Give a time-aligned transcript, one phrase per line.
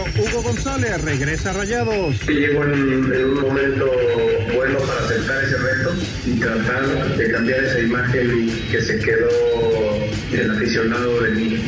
[0.00, 2.16] Hugo González regresa Rayados.
[2.26, 3.90] Sí, llegó en, en un momento
[4.54, 5.94] bueno para aceptar ese reto
[6.26, 9.28] y tratar de cambiar esa imagen que se quedó
[10.32, 11.62] el aficionado de mí.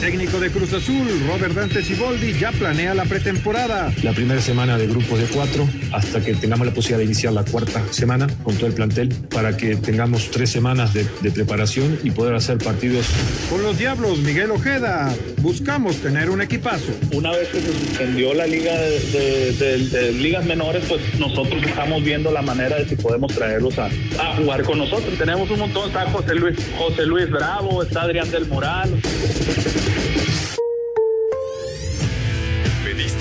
[0.00, 3.92] Técnico de Cruz Azul, Robert Dante Siboldi, ya planea la pretemporada.
[4.02, 7.44] La primera semana de grupos de cuatro, hasta que tengamos la posibilidad de iniciar la
[7.44, 12.12] cuarta semana con todo el plantel, para que tengamos tres semanas de, de preparación y
[12.12, 13.06] poder hacer partidos.
[13.50, 16.92] Con los Diablos, Miguel Ojeda, buscamos tener un equipazo.
[17.12, 21.62] Una vez que se suspendió la liga de, de- de- de ligas menores, pues nosotros
[21.62, 23.86] estamos viendo la manera de si podemos traerlos a,
[24.18, 25.16] a jugar con nosotros.
[25.18, 28.90] Tenemos un montón, está José Luis, José Luis Bravo, está Adrián del Moral.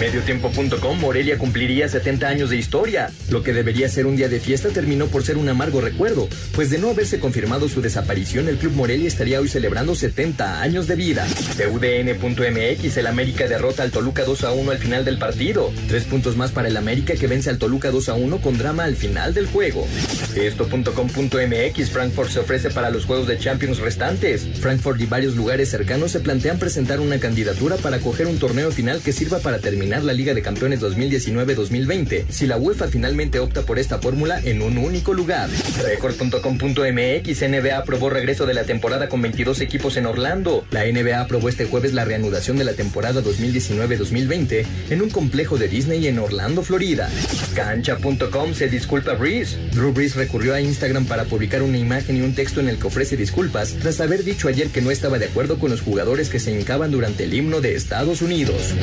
[0.00, 3.12] Mediotiempo.com Morelia cumpliría 70 años de historia.
[3.30, 6.70] Lo que debería ser un día de fiesta terminó por ser un amargo recuerdo, pues
[6.70, 10.96] de no haberse confirmado su desaparición, el Club Morelia estaría hoy celebrando 70 años de
[10.96, 11.26] vida.
[11.56, 15.72] TUDN.mx, el América derrota al Toluca 2 a 1 al final del partido.
[15.86, 18.84] Tres puntos más para el América que vence al Toluca 2 a 1 con drama
[18.84, 19.86] al final del juego.
[20.34, 24.44] Esto.com.mx, Frankfurt se ofrece para los juegos de Champions restantes.
[24.60, 29.00] Frankfurt y varios lugares cercanos se plantean presentar una candidatura para coger un torneo final
[29.00, 33.78] que sirva para terminar la Liga de Campeones 2019-2020, si la UEFA finalmente opta por
[33.78, 35.48] esta fórmula en un único lugar.
[35.82, 40.64] Record.com.mx, NBA aprobó regreso de la temporada con 22 equipos en Orlando.
[40.70, 45.68] La NBA aprobó este jueves la reanudación de la temporada 2019-2020 en un complejo de
[45.68, 47.10] Disney en Orlando, Florida.
[47.54, 49.58] Cancha.com se disculpa Breeze.
[49.72, 52.86] Drew Brees recurrió a Instagram para publicar una imagen y un texto en el que
[52.86, 56.40] ofrece disculpas tras haber dicho ayer que no estaba de acuerdo con los jugadores que
[56.40, 58.74] se hincaban durante el himno de Estados Unidos.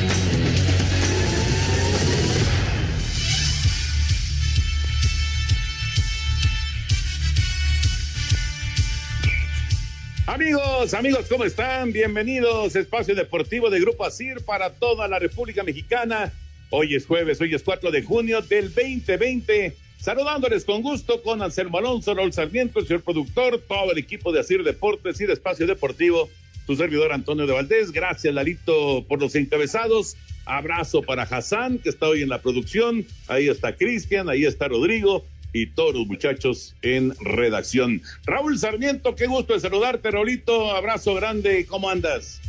[10.32, 11.92] Amigos, amigos, ¿cómo están?
[11.92, 16.32] Bienvenidos Espacio Deportivo de Grupo Asir para toda la República Mexicana.
[16.70, 19.76] Hoy es jueves, hoy es 4 de junio del 2020.
[20.00, 24.40] Saludándoles con gusto con Anselmo Alonso, Raúl Sarmiento, el señor productor, todo el equipo de
[24.40, 26.30] Asir Deportes y de Espacio Deportivo,
[26.66, 27.92] su servidor Antonio de Valdés.
[27.92, 30.16] Gracias, Lalito, por los encabezados.
[30.46, 33.04] Abrazo para Hassan, que está hoy en la producción.
[33.28, 38.00] Ahí está Cristian, ahí está Rodrigo y todos los muchachos en redacción.
[38.24, 40.72] Raúl Sarmiento, qué gusto de saludarte, Raulito.
[40.72, 42.40] Abrazo grande, ¿cómo andas?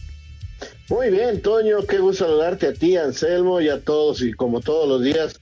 [0.89, 4.87] Muy bien, Toño, qué gusto saludarte a ti, Anselmo, y a todos, y como todos
[4.87, 5.39] los días,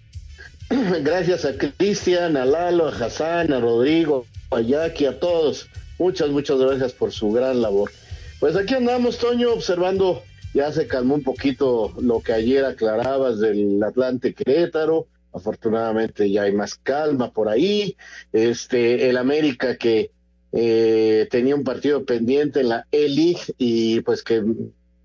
[1.03, 5.67] gracias a Cristian, a Lalo, a Hassan, a Rodrigo, a Jackie, a todos.
[5.99, 7.91] Muchas, muchas gracias por su gran labor.
[8.39, 10.23] Pues aquí andamos, Toño, observando,
[10.53, 15.07] ya se calmó un poquito lo que ayer aclarabas del Atlante Querétaro.
[15.33, 17.95] Afortunadamente ya hay más calma por ahí.
[18.33, 20.11] Este, el América que
[20.51, 24.43] eh, tenía un partido pendiente en la E-League y pues que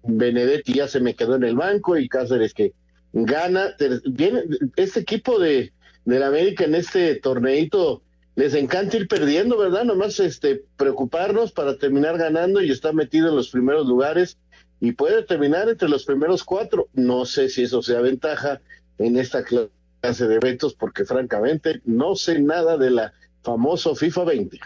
[0.03, 2.73] Benedetti ya se me quedó en el banco y Cáceres que
[3.13, 3.75] gana.
[4.05, 4.43] Viene,
[4.77, 5.73] este equipo de
[6.05, 8.01] del América en este torneito
[8.37, 9.85] les encanta ir perdiendo, ¿verdad?
[9.85, 14.39] Nomás este preocuparnos para terminar ganando y está metido en los primeros lugares
[14.79, 16.89] y puede terminar entre los primeros cuatro.
[16.93, 18.61] No sé si eso sea ventaja
[18.99, 19.71] en esta clase
[20.15, 23.13] de eventos porque francamente no sé nada de la
[23.43, 24.59] famoso FIFA 20.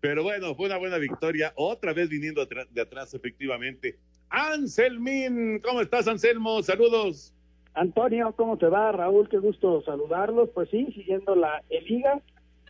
[0.00, 3.98] Pero bueno, fue una buena victoria, otra vez viniendo de atrás, efectivamente.
[4.30, 6.62] Anselmín, ¿cómo estás, Anselmo?
[6.62, 7.34] Saludos.
[7.74, 8.90] Antonio, ¿cómo te va?
[8.92, 10.50] Raúl, qué gusto saludarlos.
[10.54, 12.20] Pues sí, siguiendo la liga.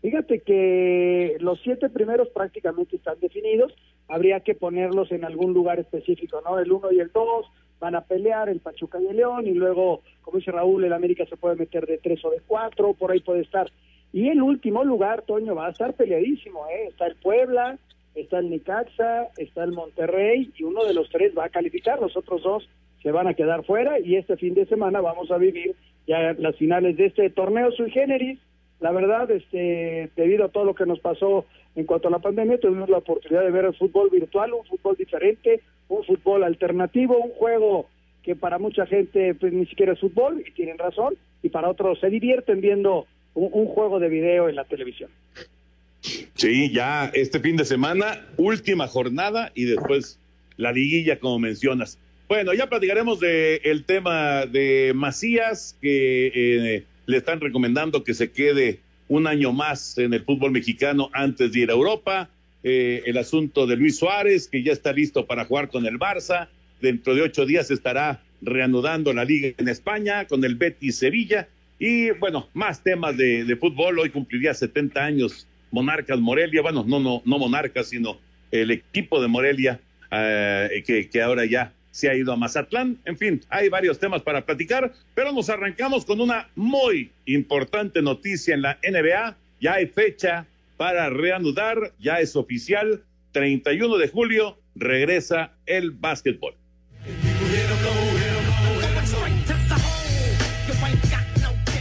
[0.02, 3.72] Fíjate que los siete primeros prácticamente están definidos.
[4.08, 6.58] Habría que ponerlos en algún lugar específico, ¿no?
[6.58, 7.46] El uno y el dos,
[7.80, 11.24] van a pelear el Pachuca y el León y luego, como dice Raúl, el América
[11.26, 13.70] se puede meter de tres o de cuatro, por ahí puede estar.
[14.12, 16.86] Y el último lugar, Toño, va a estar peleadísimo, ¿eh?
[16.88, 17.78] Está el Puebla,
[18.14, 22.16] está el Nicaxa, está el Monterrey y uno de los tres va a calificar, los
[22.16, 22.68] otros dos
[23.02, 25.76] se van a quedar fuera y este fin de semana vamos a vivir
[26.06, 28.38] ya las finales de este torneo sui generis.
[28.80, 31.44] La verdad, este, debido a todo lo que nos pasó
[31.74, 34.96] en cuanto a la pandemia, tuvimos la oportunidad de ver el fútbol virtual, un fútbol
[34.96, 37.88] diferente, un fútbol alternativo, un juego
[38.22, 42.00] que para mucha gente pues ni siquiera es fútbol y tienen razón y para otros
[42.00, 45.10] se divierten viendo un, un juego de video en la televisión.
[46.34, 50.18] Sí, ya este fin de semana, última jornada y después
[50.56, 51.98] la liguilla, como mencionas.
[52.28, 58.30] Bueno, ya platicaremos del el tema de Macías, que eh, le están recomendando que se
[58.30, 62.28] quede un año más en el fútbol mexicano antes de ir a Europa.
[62.64, 66.48] Eh, el asunto de Luis Suárez, que ya está listo para jugar con el Barça.
[66.80, 71.48] Dentro de ocho días estará reanudando la liga en España con el Betis Sevilla.
[71.78, 74.00] Y bueno, más temas de, fútbol.
[74.00, 76.62] Hoy cumpliría 70 años Monarcas Morelia.
[76.62, 78.18] Bueno, no, no, no Monarcas, sino
[78.50, 82.98] el equipo de Morelia, eh, que, que ahora ya se ha ido a Mazatlán.
[83.04, 88.54] En fin, hay varios temas para platicar, pero nos arrancamos con una muy importante noticia
[88.54, 89.36] en la NBA.
[89.60, 90.46] Ya hay fecha
[90.78, 96.54] para reanudar, ya es oficial, 31 de julio regresa el básquetbol.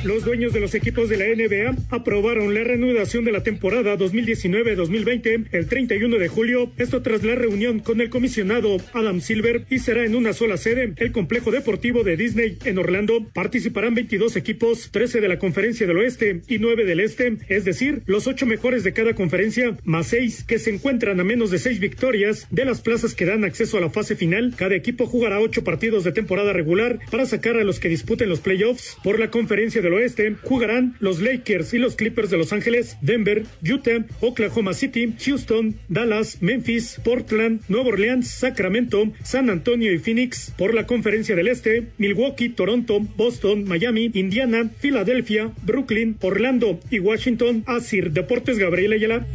[0.08, 5.48] Los dueños de los equipos de la NBA aprobaron la reanudación de la temporada 2019-2020
[5.52, 10.06] el 31 de julio, esto tras la reunión con el comisionado Adam Silver y será
[10.06, 13.26] en una sola sede, el complejo deportivo de Disney en Orlando.
[13.34, 18.02] Participarán 22 equipos, 13 de la conferencia del oeste y 9 del este, es decir,
[18.06, 21.82] los 8 mejores de cada conferencia, más 6 que se encuentran a menos de 6
[21.82, 24.54] victorias de las plazas que dan acceso a la fase final.
[24.56, 28.40] Cada equipo jugará 8 partidos de temporada regular para sacar a los que disputen los
[28.40, 29.97] playoffs por la conferencia del oeste
[30.44, 36.42] jugarán los Lakers y los Clippers de Los Ángeles, Denver, Utah, Oklahoma City, Houston, Dallas,
[36.42, 40.54] Memphis, Portland, Nueva Orleans, Sacramento, San Antonio y Phoenix.
[40.58, 47.64] Por la conferencia del este, Milwaukee, Toronto, Boston, Miami, Indiana, Filadelfia, Brooklyn, Orlando y Washington.
[47.66, 49.26] Asir Deportes Gabriel Ayala.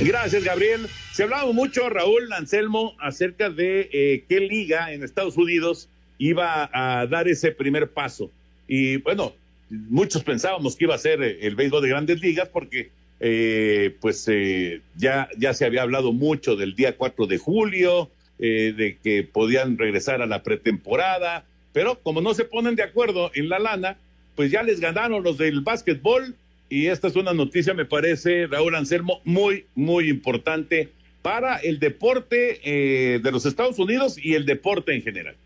[0.00, 0.88] Gracias, Gabriel.
[1.12, 5.88] Se hablaba mucho, Raúl Anselmo, acerca de eh, qué liga en Estados Unidos
[6.28, 8.30] iba a dar ese primer paso.
[8.66, 9.34] Y bueno,
[9.68, 12.90] muchos pensábamos que iba a ser el béisbol de grandes ligas porque
[13.20, 18.72] eh, pues eh, ya, ya se había hablado mucho del día 4 de julio, eh,
[18.76, 23.50] de que podían regresar a la pretemporada, pero como no se ponen de acuerdo en
[23.50, 23.98] la lana,
[24.34, 26.34] pues ya les ganaron los del básquetbol
[26.70, 30.88] y esta es una noticia, me parece, Raúl Anselmo, muy, muy importante
[31.20, 35.36] para el deporte de los Estados Unidos y el deporte en general.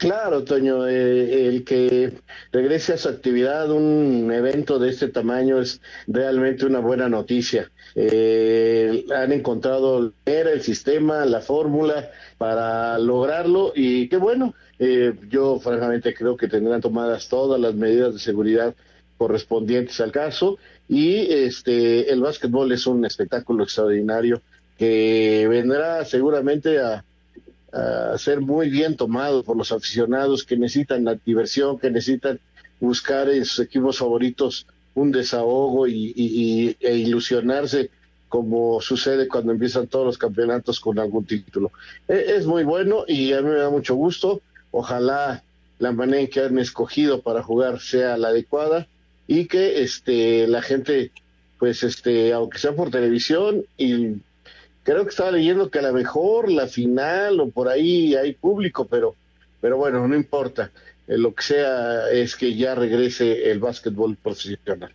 [0.00, 2.14] Claro, Toño, eh, el que
[2.52, 7.70] regrese a su actividad un evento de este tamaño es realmente una buena noticia.
[7.94, 14.54] Eh, han encontrado el sistema, la fórmula para lograrlo y qué bueno.
[14.78, 18.74] Eh, yo francamente creo que tendrán tomadas todas las medidas de seguridad
[19.18, 20.56] correspondientes al caso
[20.88, 24.40] y este el básquetbol es un espectáculo extraordinario
[24.78, 27.04] que vendrá seguramente a
[27.72, 32.40] a ser muy bien tomado por los aficionados que necesitan la diversión, que necesitan
[32.80, 37.90] buscar en sus equipos favoritos un desahogo y, e ilusionarse
[38.28, 41.72] como sucede cuando empiezan todos los campeonatos con algún título.
[42.08, 44.40] E, es muy bueno y a mí me da mucho gusto.
[44.70, 45.42] Ojalá
[45.78, 48.86] la manera en que han escogido para jugar sea la adecuada
[49.26, 51.10] y que este la gente
[51.58, 54.20] pues este aunque sea por televisión y
[54.90, 58.88] creo que estaba leyendo que a lo mejor la final o por ahí hay público,
[58.90, 59.14] pero,
[59.60, 60.72] pero bueno, no importa.
[61.06, 64.90] Eh, lo que sea es que ya regrese el básquetbol profesional.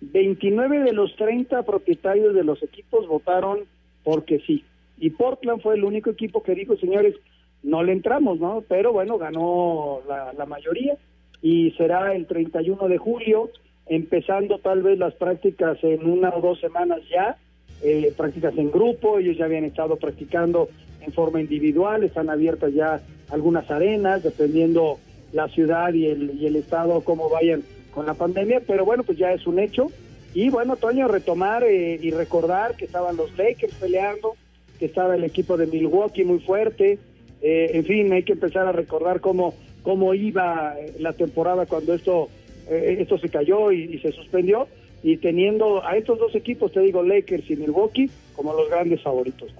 [0.00, 3.64] 29 de los 30 propietarios de los equipos votaron
[4.02, 4.64] porque sí.
[4.98, 7.14] Y Portland fue el único equipo que dijo, señores,
[7.62, 8.64] no le entramos, ¿no?
[8.66, 10.96] Pero bueno, ganó la, la mayoría
[11.42, 13.50] y será el 31 de julio,
[13.86, 17.36] empezando tal vez las prácticas en una o dos semanas ya
[17.82, 20.68] eh, prácticas en grupo, ellos ya habían estado practicando
[21.00, 24.98] en forma individual, están abiertas ya algunas arenas, dependiendo
[25.32, 29.18] la ciudad y el, y el estado cómo vayan con la pandemia, pero bueno, pues
[29.18, 29.88] ya es un hecho.
[30.34, 34.36] Y bueno, Toño, retomar eh, y recordar que estaban los Lakers peleando,
[34.78, 36.98] que estaba el equipo de Milwaukee muy fuerte,
[37.42, 42.28] eh, en fin, hay que empezar a recordar cómo, cómo iba la temporada cuando esto,
[42.68, 44.66] esto se cayó y se suspendió
[45.06, 49.52] y teniendo a estos dos equipos, te digo, Lakers y Milwaukee, como los grandes favoritos.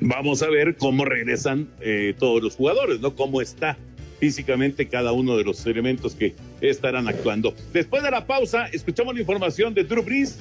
[0.00, 3.14] Vamos a ver cómo regresan eh, todos los jugadores, ¿no?
[3.14, 3.76] Cómo está
[4.18, 6.32] físicamente cada uno de los elementos que
[6.62, 7.52] estarán actuando.
[7.74, 10.38] Después de la pausa, escuchamos la información de Drew Brees,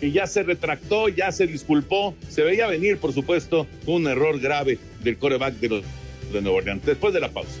[0.00, 2.14] que ya se retractó, ya se disculpó.
[2.30, 5.84] Se veía venir, por supuesto, un error grave del coreback de los
[6.32, 6.86] de Nueva Orleans.
[6.86, 7.60] Después de la pausa.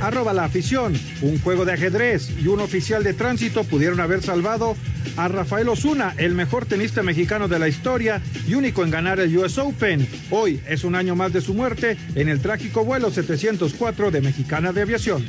[0.00, 0.98] Arroba la afición.
[1.20, 4.76] Un juego de ajedrez y un oficial de tránsito pudieron haber salvado
[5.16, 9.36] a Rafael Osuna, el mejor tenista mexicano de la historia y único en ganar el
[9.36, 10.08] US Open.
[10.30, 14.72] Hoy es un año más de su muerte en el trágico vuelo 704 de Mexicana
[14.72, 15.26] de Aviación.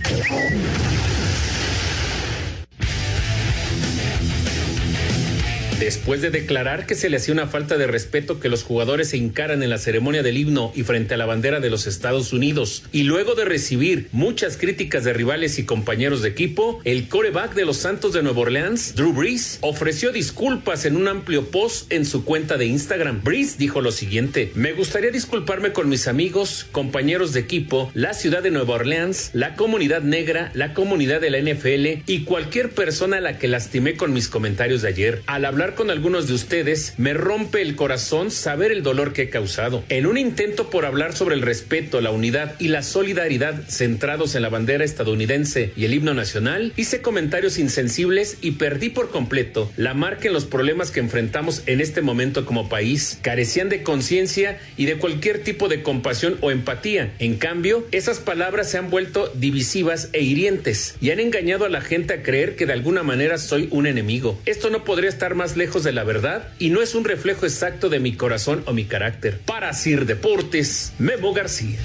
[5.82, 9.18] Después de declarar que se le hacía una falta de respeto que los jugadores se
[9.18, 12.84] encaran en la ceremonia del himno y frente a la bandera de los Estados Unidos,
[12.92, 17.66] y luego de recibir muchas críticas de rivales y compañeros de equipo, el coreback de
[17.66, 22.26] los Santos de Nueva Orleans, Drew Brees, ofreció disculpas en un amplio post en su
[22.26, 23.24] cuenta de Instagram.
[23.24, 28.44] Brees dijo lo siguiente: Me gustaría disculparme con mis amigos, compañeros de equipo, la ciudad
[28.44, 33.22] de Nueva Orleans, la comunidad negra, la comunidad de la NFL y cualquier persona a
[33.22, 35.24] la que lastimé con mis comentarios de ayer.
[35.26, 39.30] Al hablar con algunos de ustedes, me rompe el corazón saber el dolor que he
[39.30, 39.84] causado.
[39.90, 44.42] En un intento por hablar sobre el respeto, la unidad y la solidaridad centrados en
[44.42, 49.94] la bandera estadounidense y el himno nacional, hice comentarios insensibles y perdí por completo la
[49.94, 53.20] marca en los problemas que enfrentamos en este momento como país.
[53.22, 57.14] Carecían de conciencia y de cualquier tipo de compasión o empatía.
[57.20, 61.82] En cambio, esas palabras se han vuelto divisivas e hirientes y han engañado a la
[61.82, 64.40] gente a creer que de alguna manera soy un enemigo.
[64.46, 67.88] Esto no podría estar más lejos de la verdad y no es un reflejo exacto
[67.90, 69.38] de mi corazón o mi carácter.
[69.46, 71.78] Para Sir Deportes, Memo García.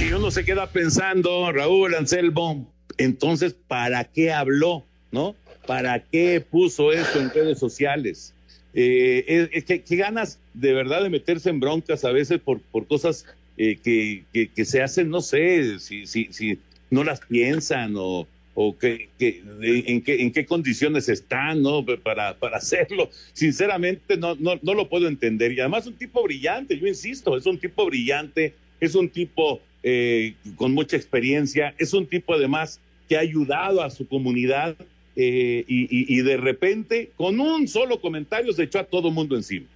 [0.00, 2.68] Y uno se queda pensando, Raúl Anselmo,
[2.98, 4.84] entonces, ¿para qué habló?
[5.12, 5.36] ¿No?
[5.68, 8.34] ¿Para qué puso esto en redes sociales?
[8.74, 13.24] Eh, ganas de verdad de meterse en broncas a veces por, por cosas
[13.56, 16.58] eh, que, que, que, se hacen, no sé, si, si, si
[16.90, 18.26] no las piensan o,
[18.58, 21.84] o que, en, qué, en qué condiciones están ¿no?
[22.02, 23.10] para, para hacerlo.
[23.34, 25.52] Sinceramente no, no, no lo puedo entender.
[25.52, 30.34] Y además un tipo brillante, yo insisto, es un tipo brillante, es un tipo eh,
[30.56, 34.74] con mucha experiencia, es un tipo además que ha ayudado a su comunidad
[35.16, 39.66] eh, y, y, de repente con un solo comentario se echó a todo mundo encima.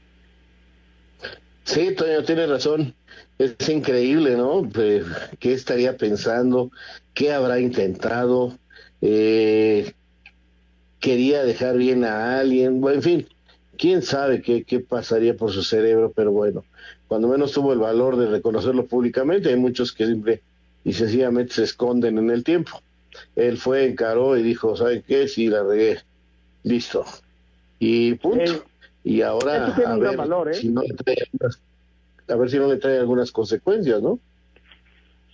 [1.64, 2.94] Sí, Toño, tienes razón.
[3.38, 4.68] Es increíble, ¿no?
[5.38, 6.70] ¿Qué estaría pensando?
[7.14, 8.58] ¿Qué habrá intentado?
[9.02, 9.92] Eh,
[10.98, 13.28] quería dejar bien a alguien, bueno, en fin,
[13.78, 16.64] quién sabe qué, qué pasaría por su cerebro, pero bueno,
[17.08, 20.42] cuando menos tuvo el valor de reconocerlo públicamente, hay muchos que simple
[20.84, 22.82] y sencillamente se esconden en el tiempo.
[23.36, 25.26] Él fue, encaró y dijo, ¿saben qué?
[25.28, 25.98] Sí, la regué,
[26.62, 27.04] listo.
[27.78, 28.64] Y punto.
[29.02, 30.54] y ahora a ver, valor, ¿eh?
[30.54, 31.16] si no le trae
[32.28, 34.18] a ver si no le trae algunas consecuencias, ¿no?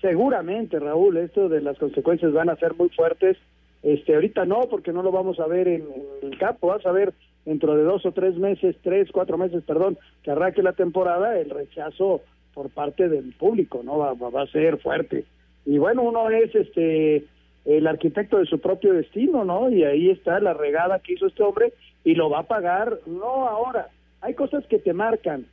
[0.01, 3.37] Seguramente, Raúl, esto de las consecuencias van a ser muy fuertes
[3.87, 5.85] este, ahorita no, porque no lo vamos a ver en,
[6.21, 7.15] el campo, vas a ver
[7.45, 11.51] dentro de dos o tres meses, tres, cuatro meses, perdón, que arranque la temporada, el
[11.51, 12.21] rechazo
[12.53, 13.97] por parte del público, ¿no?
[13.99, 15.25] Va, va, a ser fuerte.
[15.65, 17.27] Y bueno, uno es este
[17.65, 19.71] el arquitecto de su propio destino, ¿no?
[19.71, 23.47] Y ahí está la regada que hizo este hombre y lo va a pagar, no
[23.47, 23.91] ahora.
[24.21, 25.47] Hay cosas que te marcan,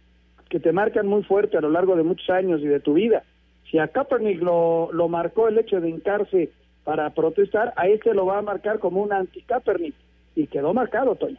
[0.49, 3.25] que te marcan muy fuerte a lo largo de muchos años y de tu vida.
[3.69, 6.49] Si a Kaepernick lo, lo marcó el hecho de hincarse
[6.83, 9.95] para protestar, a este lo va a marcar como un anti-Kaepernick
[10.35, 11.37] y quedó marcado, Toño.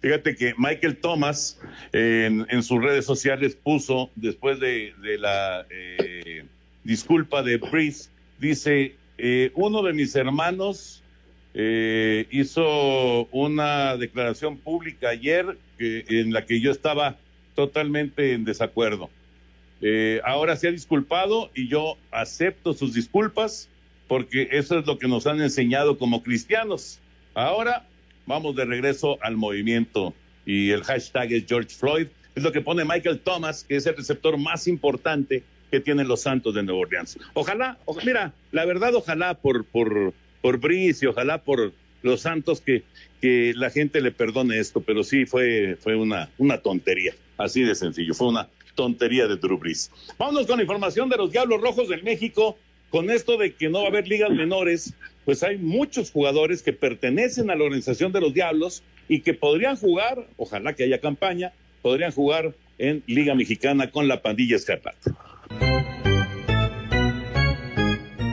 [0.00, 1.60] Fíjate que Michael Thomas
[1.92, 6.44] en, sus redes sociales puso, después de, la eh,
[6.82, 11.04] disculpa de Breeze, dice, eh, uno de mis hermanos
[11.54, 17.16] eh, hizo una declaración pública ayer en la que yo estaba
[17.54, 19.08] totalmente en desacuerdo.
[19.82, 23.68] Eh, ahora se ha disculpado y yo acepto sus disculpas
[24.08, 27.00] porque eso es lo que nos han enseñado como cristianos.
[27.34, 27.86] Ahora
[28.26, 30.14] vamos de regreso al movimiento
[30.46, 32.06] y el hashtag es George Floyd.
[32.34, 36.22] Es lo que pone Michael Thomas, que es el receptor más importante que tienen los
[36.22, 37.18] Santos de Nueva Orleans.
[37.34, 41.72] Ojalá, mira, la verdad, ojalá por, por, por Brice y ojalá por,
[42.02, 42.82] los Santos que,
[43.20, 47.74] que la gente le perdone esto, pero sí fue, fue una, una tontería, así de
[47.74, 49.60] sencillo, fue una tontería de Drew.
[50.18, 52.56] Vámonos con la información de los Diablos Rojos del México.
[52.90, 56.72] Con esto de que no va a haber ligas menores, pues hay muchos jugadores que
[56.74, 61.52] pertenecen a la organización de los Diablos y que podrían jugar, ojalá que haya campaña,
[61.80, 65.16] podrían jugar en Liga Mexicana con la pandilla Escarlata.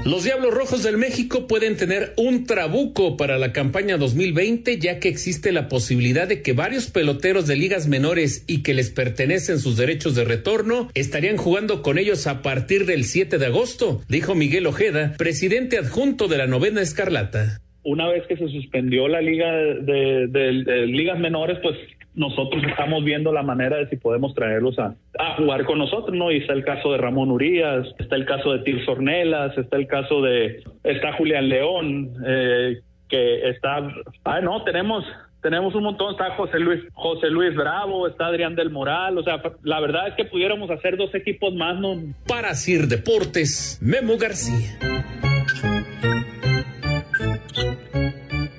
[0.10, 5.08] Los Diablos Rojos del México pueden tener un trabuco para la campaña 2020, ya que
[5.08, 9.78] existe la posibilidad de que varios peloteros de ligas menores y que les pertenecen sus
[9.78, 14.66] derechos de retorno estarían jugando con ellos a partir del 7 de agosto, dijo Miguel
[14.66, 17.62] Ojeda, presidente adjunto de la novena Escarlata.
[17.84, 21.78] Una vez que se suspendió la liga de, de ligas menores, pues
[22.16, 24.96] nosotros estamos viendo la manera de si podemos traerlos a,
[25.38, 26.32] jugar con nosotros, ¿no?
[26.32, 29.88] Y está el caso de Ramón Urias, está el caso de Tir Ornelas, está el
[29.88, 33.88] caso de, está Julián León, eh, que está,
[34.24, 35.06] ah, no, tenemos,
[35.42, 39.42] tenemos un montón, está José Luis, José Luis Bravo, está Adrián del Moral, o sea,
[39.64, 41.96] la verdad es que pudiéramos hacer dos equipos más, ¿no?
[42.28, 44.78] Para Sir Deportes, Memo García.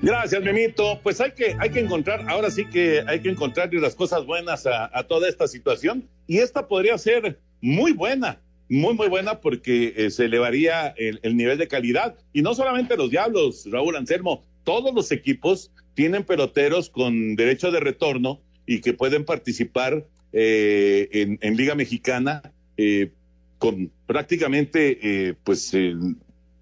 [0.03, 0.99] Gracias, Memito.
[1.03, 4.67] Pues hay que, hay que encontrar, ahora sí que hay que encontrarle las cosas buenas
[4.67, 6.09] a, toda esta situación.
[6.27, 8.41] Y esta podría ser muy buena,
[8.71, 12.17] muy, muy buena porque eh, se elevaría el, nivel de calidad.
[12.33, 17.81] Y no solamente los Diablos, Raúl Anselmo, todos los equipos tienen peloteros con derecho de
[17.81, 22.41] retorno y que pueden participar eh, en, Liga Mexicana
[22.79, 23.11] eh,
[23.59, 25.75] con prácticamente, pues,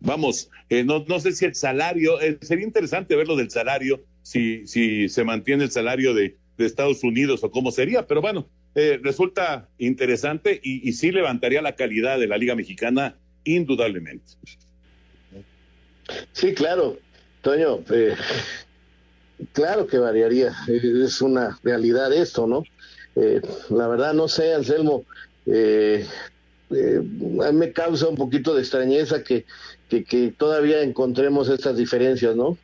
[0.01, 4.67] vamos, eh, no, no sé si el salario, eh, sería interesante verlo del salario, si,
[4.67, 9.01] si se mantiene el salario de, de Estados Unidos o cómo sería, pero bueno, eh,
[9.03, 14.35] resulta interesante y, y, sí levantaría la calidad de la Liga Mexicana indudablemente.
[16.33, 16.99] Sí, claro,
[17.43, 17.83] Toño,
[19.53, 22.63] claro que variaría, es una realidad esto, ¿no?
[23.71, 25.05] la verdad no sé, Anselmo,
[25.47, 25.51] a
[26.71, 29.25] mí me causa un poquito de extrañeza
[29.89, 32.57] que que, todavía encontremos estas diferencias, ¿no?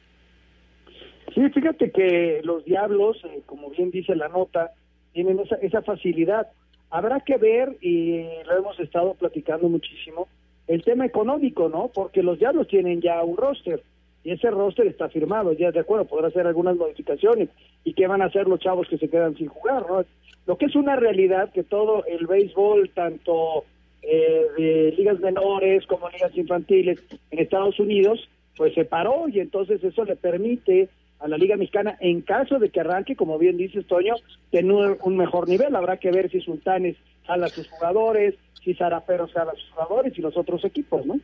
[1.34, 4.72] Sí, fíjate que los diablos, eh, como bien dice la nota,
[5.12, 6.48] tienen esa, esa facilidad.
[6.90, 10.28] Habrá que ver, y lo hemos estado platicando muchísimo,
[10.68, 11.90] el tema económico, ¿no?
[11.92, 13.82] Porque los diablos tienen ya un roster
[14.24, 17.50] y ese roster está firmado, ya de acuerdo, podrá hacer algunas modificaciones.
[17.84, 20.04] ¿Y qué van a hacer los chavos que se quedan sin jugar, no?
[20.46, 23.64] Lo que es una realidad que todo el béisbol, tanto
[24.06, 26.98] eh, de ligas menores como ligas infantiles
[27.30, 30.88] en Estados Unidos, pues se paró y entonces eso le permite
[31.20, 34.14] a la Liga Mexicana, en caso de que arranque, como bien dice Toño,
[34.50, 35.74] tener un mejor nivel.
[35.74, 40.12] Habrá que ver si Sultanes jala a sus jugadores, si Zaraperos jala a sus jugadores
[40.18, 41.18] y los otros equipos, ¿no?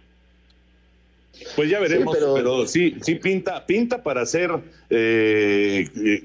[1.55, 2.67] Pues ya veremos, pero...
[2.67, 4.51] sí, sí pinta, pinta para ser
[4.91, 6.23] eh, eh,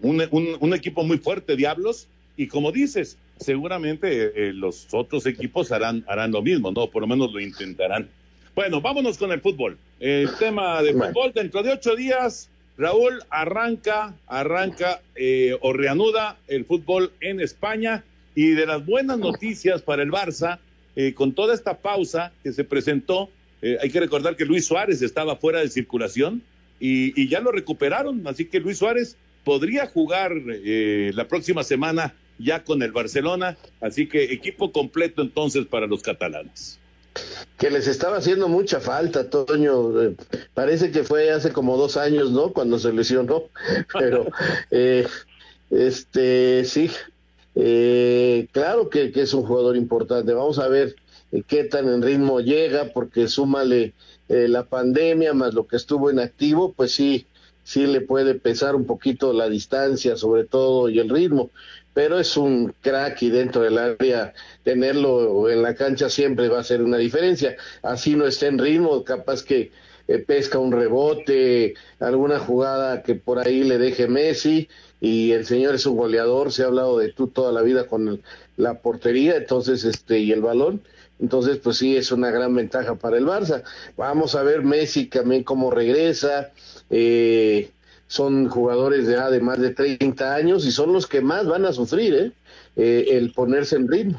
[0.00, 2.08] un, un, equipo muy fuerte, Diablos,
[2.38, 6.86] y como dices, seguramente eh, los otros equipos harán, harán lo mismo, ¿no?
[6.86, 8.08] Por lo menos lo intentarán.
[8.54, 9.76] Bueno, vámonos con el fútbol.
[9.98, 16.64] El tema de fútbol, dentro de ocho días, Raúl arranca, arranca eh, o reanuda el
[16.64, 18.04] fútbol en España.
[18.36, 20.60] Y de las buenas noticias para el Barça,
[20.94, 23.30] eh, con toda esta pausa que se presentó,
[23.82, 26.42] hay que recordar que Luis Suárez estaba fuera de circulación
[26.78, 32.64] y, y ya lo recuperaron, así que Luis Suárez podría jugar la próxima semana ya
[32.64, 36.78] con el Barcelona, así que equipo completo entonces para los catalanes.
[37.56, 40.02] Que les estaba haciendo mucha falta, Toño.
[40.02, 40.16] Eh,
[40.54, 42.52] parece que fue hace como dos años, ¿no?
[42.52, 43.44] Cuando se lesionó,
[43.98, 44.26] pero
[44.70, 45.06] eh,
[45.70, 46.90] este sí,
[47.56, 50.32] eh, claro que, que, es un jugador importante.
[50.32, 50.94] Vamos a ver
[51.48, 53.92] qué tan en ritmo llega, porque súmale
[54.28, 57.26] la pandemia más lo que estuvo en activo, pues sí,
[57.64, 61.50] sí le puede pesar un poquito la distancia, sobre todo, y el ritmo
[61.98, 64.32] pero es un crack y dentro del área
[64.62, 67.56] tenerlo en la cancha siempre va a ser una diferencia.
[67.82, 69.72] Así no está en ritmo, capaz que
[70.06, 74.68] eh, pesca un rebote, alguna jugada que por ahí le deje Messi
[75.00, 78.22] y el señor es un goleador, se ha hablado de tú toda la vida con
[78.56, 80.80] la portería, entonces este y el balón.
[81.18, 83.64] Entonces, pues sí, es una gran ventaja para el Barça.
[83.96, 86.52] Vamos a ver Messi también cómo regresa.
[86.90, 87.72] Eh,
[88.08, 91.72] son jugadores de, de más de 30 años y son los que más van a
[91.72, 92.32] sufrir ¿eh?
[92.76, 93.04] ¿eh?
[93.10, 94.18] el ponerse en ritmo.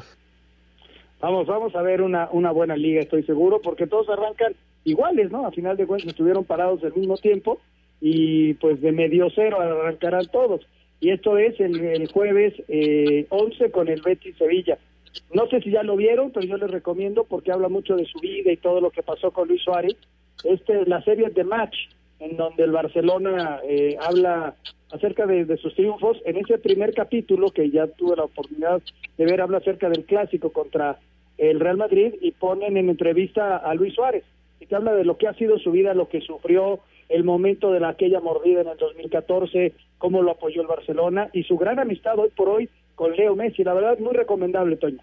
[1.20, 5.46] Vamos, vamos a ver una, una buena liga, estoy seguro, porque todos arrancan iguales, ¿no?
[5.46, 7.60] A final de cuentas estuvieron parados al mismo tiempo
[8.00, 10.66] y pues de medio cero arrancarán todos.
[11.00, 14.78] Y esto es el, el jueves eh, 11 con el Betis Sevilla.
[15.34, 18.20] No sé si ya lo vieron, pero yo les recomiendo porque habla mucho de su
[18.20, 19.96] vida y todo lo que pasó con Luis Suárez.
[20.44, 21.76] Este, la serie de match
[22.20, 24.54] en donde el Barcelona eh, habla
[24.92, 26.18] acerca de, de, sus triunfos.
[26.24, 28.82] En ese primer capítulo, que ya tuve la oportunidad
[29.16, 30.98] de ver, habla acerca del clásico contra
[31.38, 34.24] el Real Madrid y ponen en entrevista a Luis Suárez,
[34.60, 37.72] y que habla de lo que ha sido su vida, lo que sufrió, el momento
[37.72, 41.78] de la, aquella mordida en el 2014, cómo lo apoyó el Barcelona y su gran
[41.78, 43.64] amistad hoy por hoy con Leo Messi.
[43.64, 45.00] La verdad, muy recomendable, Toño.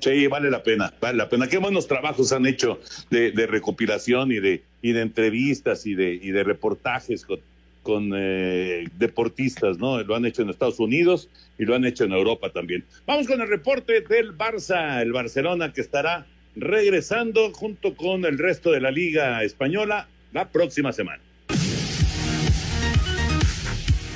[0.00, 1.48] Sí, vale la pena, vale la pena.
[1.48, 2.78] Qué buenos trabajos han hecho
[3.10, 7.26] de, de recopilación y de, y de entrevistas y de, y de reportajes
[7.82, 10.00] con, eh, deportistas, ¿no?
[10.04, 12.84] Lo han hecho en Estados Unidos y lo han hecho en Europa también.
[13.04, 18.70] Vamos con el reporte del Barça, el Barcelona que estará regresando junto con el resto
[18.70, 21.20] de la Liga Española la próxima semana.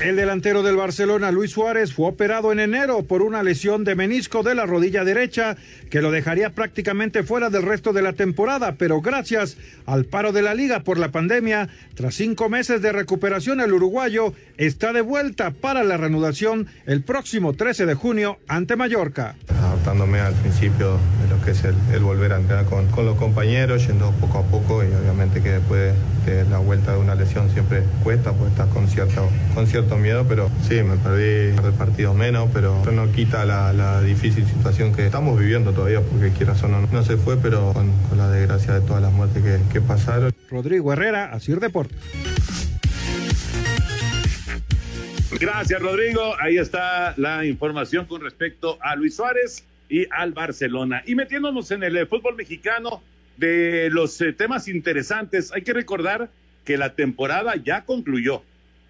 [0.02, 4.42] El delantero del Barcelona, Luis Suárez, fue operado en enero por una lesión de menisco
[4.42, 5.58] de la rodilla derecha
[5.90, 10.40] que lo dejaría prácticamente fuera del resto de la temporada, pero gracias al paro de
[10.40, 15.50] la liga por la pandemia, tras cinco meses de recuperación, el uruguayo está de vuelta
[15.50, 19.36] para la reanudación el próximo 13 de junio ante Mallorca.
[19.48, 24.12] Adaptándome al principio de lo que es el, volver a entrenar con, los compañeros, yendo
[24.12, 25.92] poco a poco y obviamente que después
[26.24, 30.82] de la vuelta de una lesión siempre cuesta, pues estás con cierto miedo, pero sí,
[30.82, 35.38] me perdí de partidos menos, pero eso no quita la, la, difícil situación que estamos
[35.38, 38.80] viviendo todavía, porque quieras o no, no se fue, pero con, con, la desgracia de
[38.80, 40.32] todas las muertes que, que pasaron.
[40.50, 41.96] Rodrigo Herrera, Asir Deportes.
[45.38, 46.34] Gracias, Rodrigo.
[46.40, 51.02] Ahí está la información con respecto a Luis Suárez y al Barcelona.
[51.06, 53.02] Y metiéndonos en el eh, fútbol mexicano,
[53.40, 56.28] de los eh, temas interesantes, hay que recordar
[56.64, 58.42] que la temporada ya concluyó.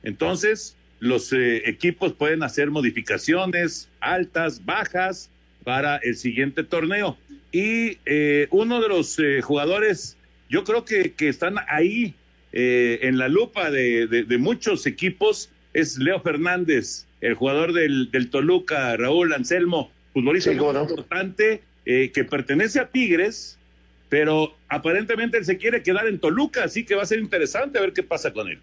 [0.02, 5.30] Entonces, los eh, equipos pueden hacer modificaciones altas, bajas
[5.64, 7.16] para el siguiente torneo.
[7.52, 10.16] Y eh, uno de los eh, jugadores,
[10.48, 12.14] yo creo que, que están ahí
[12.52, 18.10] eh, en la lupa de, de, de, muchos equipos, es Leo Fernández, el jugador del,
[18.10, 20.82] del Toluca, Raúl Anselmo, futbolista sí, bueno.
[20.82, 23.58] importante que pertenece a Tigres,
[24.08, 27.92] pero aparentemente él se quiere quedar en Toluca, así que va a ser interesante ver
[27.92, 28.60] qué pasa con él.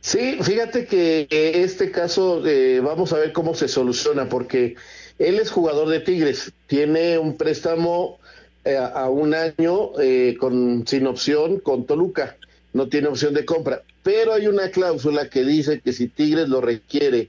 [0.00, 4.76] Sí, fíjate que este caso eh, vamos a ver cómo se soluciona, porque
[5.18, 8.18] él es jugador de Tigres, tiene un préstamo
[8.64, 12.36] eh, a un año eh, con sin opción con Toluca,
[12.72, 16.62] no tiene opción de compra, pero hay una cláusula que dice que si Tigres lo
[16.62, 17.28] requiere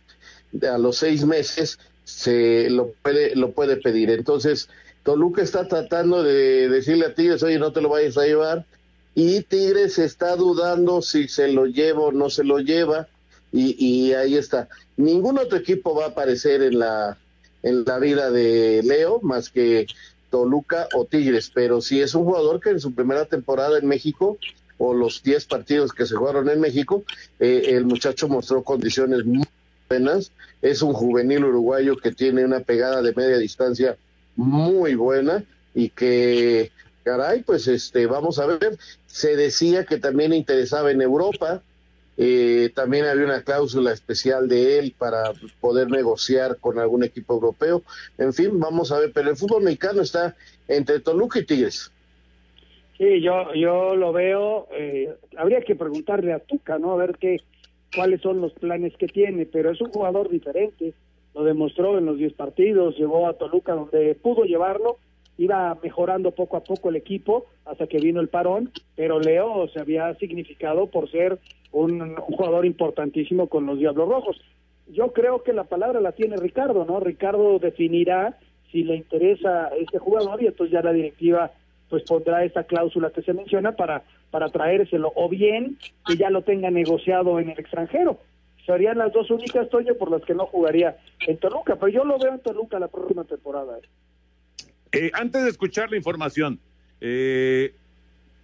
[0.69, 4.09] a los seis meses, se lo puede, lo puede pedir.
[4.11, 4.69] Entonces,
[5.03, 8.65] Toluca está tratando de decirle a Tigres, oye, no te lo vayas a llevar,
[9.13, 13.07] y Tigres está dudando si se lo lleva o no se lo lleva.
[13.53, 14.69] Y, ahí está.
[14.95, 17.17] Ningún otro equipo va a aparecer en la
[17.63, 19.85] en la vida de Leo más que
[20.31, 24.39] Toluca o Tigres, pero si es un jugador que en su primera temporada en México
[24.79, 27.03] o los 10 partidos que se jugaron en México,
[27.39, 29.45] eh, el muchacho mostró condiciones muy
[29.89, 30.31] buenas,
[30.63, 33.95] es un juvenil uruguayo que tiene una pegada de media distancia
[34.35, 35.43] muy buena
[35.75, 36.71] y que
[37.03, 41.61] caray, pues este, vamos a ver, se decía que también interesaba en Europa,
[42.17, 47.83] eh, también había una cláusula especial de él para poder negociar con algún equipo europeo,
[48.17, 50.35] en fin, vamos a ver, pero el fútbol mexicano está
[50.67, 51.91] entre Toluca y Tigres.
[52.97, 56.91] Sí, yo, yo lo veo, eh, habría que preguntarle a Tuca, ¿no?
[56.91, 57.41] A ver qué,
[57.95, 60.93] cuáles son los planes que tiene, pero es un jugador diferente,
[61.33, 64.97] lo demostró en los 10 partidos, llevó a Toluca donde pudo llevarlo,
[65.41, 69.79] iba mejorando poco a poco el equipo hasta que vino el parón, pero Leo se
[69.79, 71.39] había significado por ser
[71.71, 74.41] un, jugador importantísimo con los Diablos Rojos.
[74.87, 76.99] Yo creo que la palabra la tiene Ricardo, ¿no?
[76.99, 78.37] Ricardo definirá
[78.71, 81.51] si le interesa este jugador y entonces ya la directiva
[81.89, 86.43] pues pondrá esta cláusula que se menciona para para traérselo o bien que ya lo
[86.43, 88.19] tenga negociado en el extranjero.
[88.65, 92.17] Serían las dos únicas, Toño, por las que no jugaría en Toluca, pero yo lo
[92.17, 93.77] veo en Toluca la próxima temporada.
[94.91, 95.11] ¿Eh?
[95.13, 96.59] Antes de escuchar la información,
[96.99, 97.73] eh,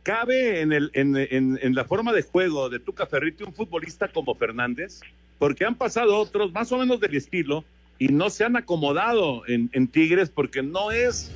[0.04, 5.02] ¿cabe en, el, en, la forma de juego de Tuca Ferriti un futbolista como Fernández?
[5.40, 7.64] Porque han pasado otros más o menos del estilo
[8.00, 11.32] y no se han acomodado en, Tigres porque no es,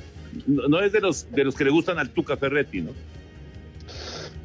[0.46, 2.90] no es de los, de los que le gustan al Tuca Ferretti, ¿no?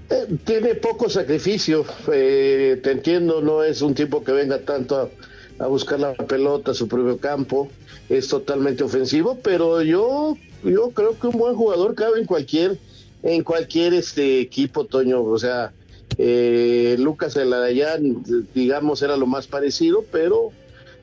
[0.10, 5.12] Eh, tiene poco sacrificio, te entiendo, no es un tipo que venga tanto
[5.60, 7.70] a, buscar la pelota a su propio campo,
[8.10, 12.78] es totalmente ofensivo, pero yo yo creo que un buen jugador cabe en cualquier
[13.24, 15.72] en cualquier este equipo Toño o sea
[16.18, 18.24] eh, Lucas Elarayán
[18.56, 20.52] digamos era lo más parecido pero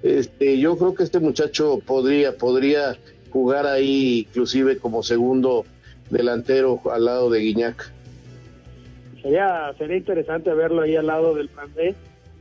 [0.03, 2.97] este yo creo que este muchacho podría podría
[3.31, 5.65] jugar ahí inclusive como segundo
[6.11, 7.93] delantero al lado de Guiñac
[9.23, 11.97] sería sería interesante verlo ahí al lado del francés.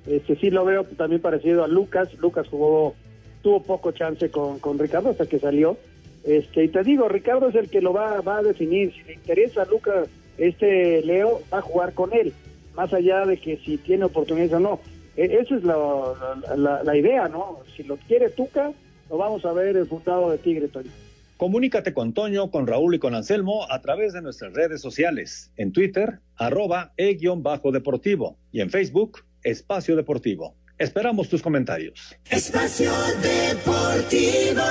[0.07, 2.13] Este sí lo veo también parecido a Lucas.
[2.19, 2.95] Lucas jugó
[3.43, 5.77] tuvo poco chance con, con Ricardo hasta que salió.
[6.23, 8.93] Este, y te digo, Ricardo es el que lo va, va a definir.
[8.93, 12.33] Si le interesa a Lucas, este Leo va a jugar con él,
[12.75, 14.79] más allá de que si tiene oportunidades o no.
[15.15, 17.59] E, esa es la, la, idea, ¿no?
[17.75, 18.71] Si lo quiere Tuca,
[19.09, 20.89] lo vamos a ver el fundado de Tigre, Toño.
[21.37, 25.51] Comunícate con Toño, con Raúl y con Anselmo a través de nuestras redes sociales.
[25.57, 30.55] En Twitter, arroba e-deportivo y en Facebook, Espacio Deportivo.
[30.77, 32.15] Esperamos tus comentarios.
[32.29, 34.63] Espacio Deportivo.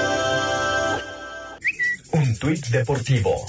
[2.12, 3.46] Un tuit deportivo.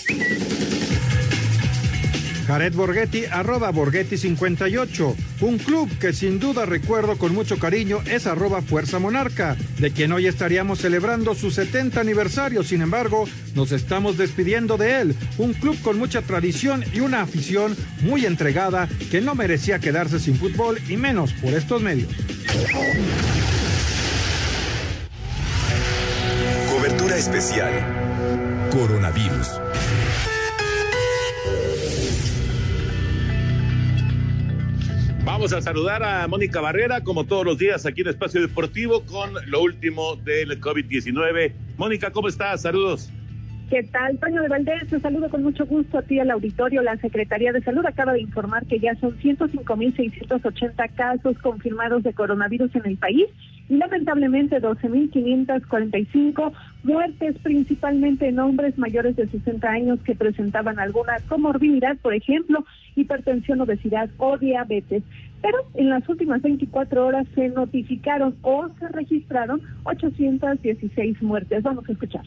[2.53, 5.15] Jared Borghetti, arroba Borghetti58.
[5.41, 10.11] Un club que sin duda recuerdo con mucho cariño es arroba Fuerza Monarca, de quien
[10.11, 12.61] hoy estaríamos celebrando su 70 aniversario.
[12.61, 15.15] Sin embargo, nos estamos despidiendo de él.
[15.39, 20.35] Un club con mucha tradición y una afición muy entregada que no merecía quedarse sin
[20.35, 22.11] fútbol y menos por estos medios.
[26.69, 27.73] Cobertura especial.
[28.69, 29.59] Coronavirus.
[35.43, 39.33] Vamos a saludar a Mónica Barrera, como todos los días aquí en Espacio Deportivo, con
[39.47, 41.51] lo último del COVID-19.
[41.75, 42.61] Mónica, ¿cómo estás?
[42.61, 43.11] Saludos.
[43.69, 44.87] ¿Qué tal, Toño de Valdés?
[44.89, 46.81] Te saludo con mucho gusto a ti al auditorio.
[46.81, 52.73] La Secretaría de Salud acaba de informar que ya son 105.680 casos confirmados de coronavirus
[52.75, 53.27] en el país
[53.69, 56.51] lamentablemente 12.545
[56.83, 63.61] muertes, principalmente en hombres mayores de 60 años que presentaban alguna comorbilidad, por ejemplo, hipertensión,
[63.61, 65.03] obesidad o diabetes.
[65.41, 71.63] Pero en las últimas 24 horas se notificaron o se registraron 816 muertes.
[71.63, 72.23] Vamos a escuchar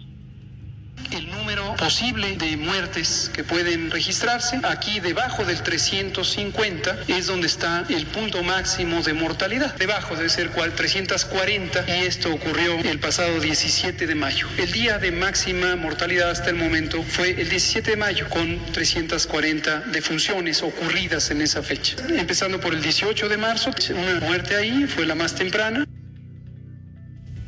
[1.76, 4.60] posible de muertes que pueden registrarse.
[4.64, 9.74] Aquí debajo del 350 es donde está el punto máximo de mortalidad.
[9.76, 14.48] Debajo debe ser cual 340 y esto ocurrió el pasado 17 de mayo.
[14.58, 19.80] El día de máxima mortalidad hasta el momento fue el 17 de mayo con 340
[19.92, 21.96] defunciones ocurridas en esa fecha.
[22.08, 25.86] Empezando por el 18 de marzo, una muerte ahí fue la más temprana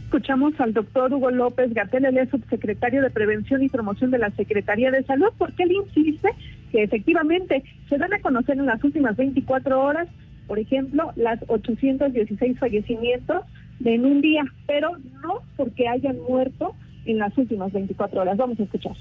[0.08, 4.30] escuchamos al doctor Hugo López Gatel, él es subsecretario de Prevención y Promoción de la
[4.30, 6.30] Secretaría de Salud, porque él insiste
[6.72, 10.08] que efectivamente se dan a conocer en las últimas 24 horas,
[10.46, 13.44] por ejemplo, las 816 fallecimientos
[13.84, 14.92] en un día, pero
[15.22, 18.38] no porque hayan muerto en las últimas 24 horas.
[18.38, 18.96] Vamos a escuchar.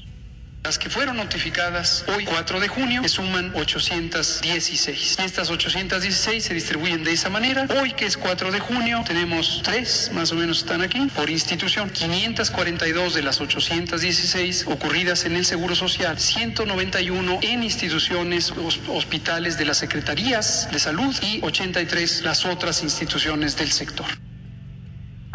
[0.68, 4.70] Las que fueron notificadas hoy, 4 de junio, se suman 816.
[4.70, 7.66] Y estas 816 se distribuyen de esa manera.
[7.80, 11.90] Hoy, que es 4 de junio, tenemos tres, más o menos están aquí, por institución.
[11.90, 18.52] 542 de las 816 ocurridas en el Seguro Social, 191 en instituciones,
[18.90, 24.27] hospitales de las Secretarías de Salud y 83 las otras instituciones del sector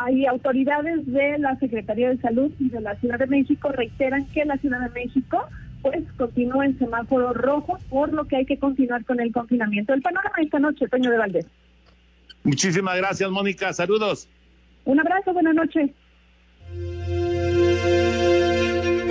[0.05, 4.45] hay autoridades de la Secretaría de Salud y de la Ciudad de México reiteran que
[4.45, 5.49] la Ciudad de México
[5.83, 9.93] pues continúa en semáforo rojo, por lo que hay que continuar con el confinamiento.
[9.93, 11.47] El panorama esta noche, Toño de Valdés.
[12.45, 13.73] Muchísimas gracias, Mónica.
[13.73, 14.29] Saludos.
[14.85, 15.91] Un abrazo, buenas noches.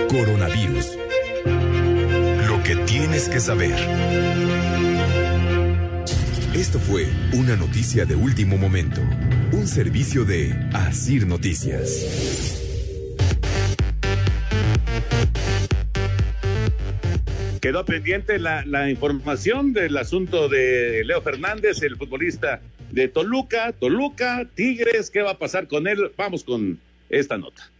[0.09, 0.97] Coronavirus.
[2.47, 4.90] Lo que tienes que saber.
[6.53, 8.99] Esto fue una noticia de último momento,
[9.53, 12.59] un servicio de Asir Noticias.
[17.61, 22.59] Quedó pendiente la, la, información del asunto de Leo Fernández, el futbolista
[22.91, 26.11] de Toluca, Toluca, Tigres, ¿qué va a pasar con él?
[26.17, 26.77] Vamos con
[27.09, 27.71] esta nota.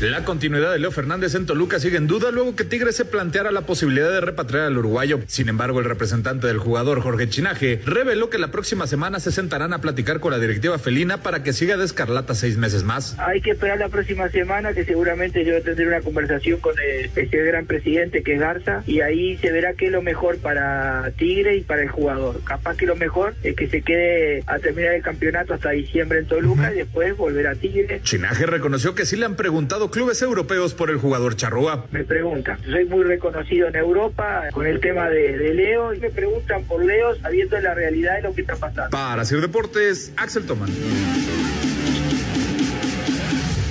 [0.00, 3.52] La continuidad de Leo Fernández en Toluca sigue en duda luego que Tigres se planteara
[3.52, 5.20] la posibilidad de repatriar al uruguayo.
[5.26, 9.74] Sin embargo, el representante del jugador, Jorge Chinaje, reveló que la próxima semana se sentarán
[9.74, 13.14] a platicar con la directiva felina para que siga de escarlata seis meses más.
[13.18, 17.36] Hay que esperar la próxima semana que seguramente yo tendré una conversación con el, ese
[17.36, 21.56] gran presidente que es Garza y ahí se verá qué es lo mejor para Tigre
[21.58, 22.40] y para el jugador.
[22.44, 26.26] Capaz que lo mejor es que se quede a terminar el campeonato hasta diciembre en
[26.26, 28.00] Toluca y después volver a Tigre.
[28.02, 31.86] Chinaje reconoció que sí le han preguntado clubes europeos por el jugador Charrúa.
[31.90, 36.64] Me preguntan, soy muy reconocido en Europa con el tema de, Leo y me preguntan
[36.64, 38.90] por Leo sabiendo la realidad de lo que está pasando.
[38.90, 40.70] Para hacer deportes, Axel Tomán.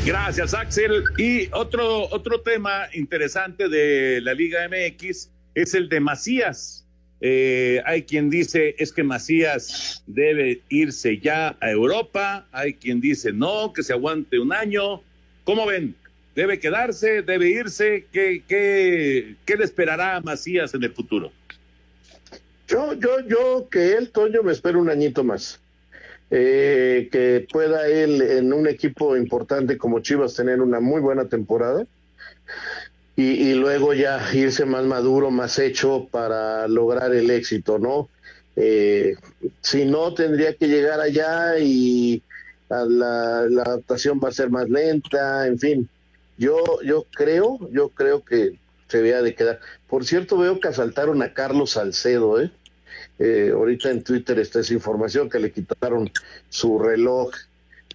[0.06, 1.04] Gracias, Axel.
[1.18, 6.86] Y otro, otro tema interesante de la Liga MX es el de Macías.
[7.22, 13.34] Eh, hay quien dice es que Macías debe irse ya a Europa, hay quien dice
[13.34, 15.02] no, que se aguante un año.
[15.44, 15.96] ¿Cómo ven?
[16.36, 17.22] ¿Debe quedarse?
[17.22, 18.06] ¿Debe irse?
[18.12, 21.32] ¿Qué, qué, qué le esperará a Macías en el futuro?
[22.68, 25.60] Yo, yo, yo, que él, Toño, me espero un añito más.
[26.32, 31.88] Eh, que pueda él en un equipo importante como Chivas tener una muy buena temporada
[33.16, 38.08] y, luego ya irse más maduro, más hecho para lograr el éxito, ¿no?
[38.56, 39.16] Eh,
[39.60, 42.22] si no, tendría que llegar allá y
[42.70, 45.90] la, la, adaptación va a ser más lenta, en fin.
[46.40, 49.60] Yo, yo creo, yo creo que se vea de quedar.
[49.90, 52.50] Por cierto, veo que asaltaron a Carlos Salcedo, ¿eh?
[53.20, 56.10] Eh, ahorita en Twitter está esa información que le quitaron
[56.48, 57.32] su reloj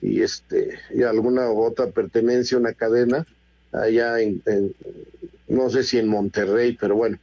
[0.02, 3.26] y este y alguna otra pertenencia, una cadena
[3.72, 4.42] allá en,
[5.48, 7.18] no sé si en Monterrey, pero bueno,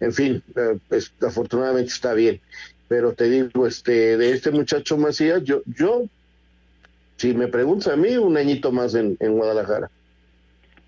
[0.00, 0.78] en fin, eh,
[1.20, 2.40] afortunadamente está bien.
[2.88, 6.04] Pero te digo, este, de este muchacho Macías, yo, yo,
[7.16, 9.90] si me preguntas a mí, un añito más en, en Guadalajara.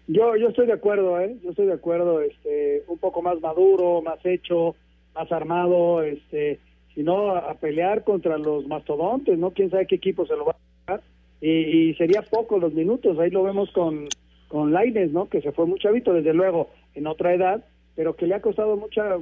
[0.09, 1.37] Yo, yo estoy de acuerdo, ¿eh?
[1.43, 4.77] Yo estoy de acuerdo, este, un poco más maduro, más hecho,
[5.15, 6.61] más armado, este,
[6.95, 9.51] sino a, pelear contra los mastodontes, ¿no?
[9.51, 10.53] Quién sabe qué equipo se lo va
[10.87, 11.03] a dar.
[11.41, 11.51] Y,
[11.91, 14.09] y sería poco los minutos, ahí lo vemos con,
[14.49, 15.29] con Laines, ¿no?
[15.29, 17.65] Que se fue muy chavito, desde luego, en otra edad,
[17.97, 19.17] pero que le ha costado mucha,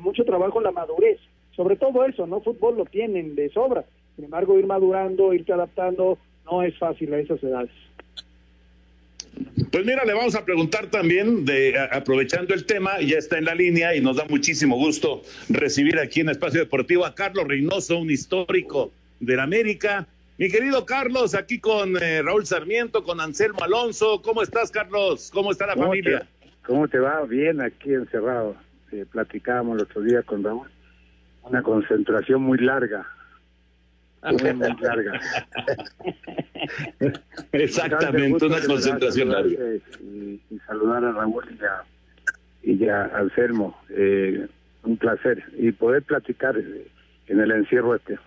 [0.00, 1.18] mucho trabajo la madurez.
[1.54, 2.40] Sobre todo eso, ¿no?
[2.40, 3.84] Fútbol lo tienen de sobra.
[4.16, 6.16] Sin embargo, ir madurando, irte adaptando,
[6.50, 7.70] no es fácil a esas edades.
[9.70, 13.54] Pues mira, le vamos a preguntar también, de aprovechando el tema, ya está en la
[13.54, 18.10] línea y nos da muchísimo gusto recibir aquí en Espacio Deportivo a Carlos Reynoso, un
[18.10, 18.90] histórico
[19.20, 20.06] del América.
[20.38, 24.22] Mi querido Carlos, aquí con eh, Raúl Sarmiento, con Anselmo Alonso.
[24.22, 25.30] ¿Cómo estás, Carlos?
[25.32, 26.20] ¿Cómo está la ¿Cómo familia?
[26.20, 27.22] Te, ¿Cómo te va?
[27.26, 28.56] Bien, aquí encerrado.
[28.90, 30.68] Eh, platicábamos el otro día con Raúl.
[31.42, 33.06] Una concentración muy larga.
[34.22, 35.20] Muy, muy larga.
[37.52, 39.50] Exactamente, una concentración larga.
[40.02, 43.78] Y, y, saludar a Raúl y a, y a Anselmo.
[43.90, 44.46] Eh,
[44.82, 45.42] un placer.
[45.56, 48.18] Y poder platicar en el encierro este.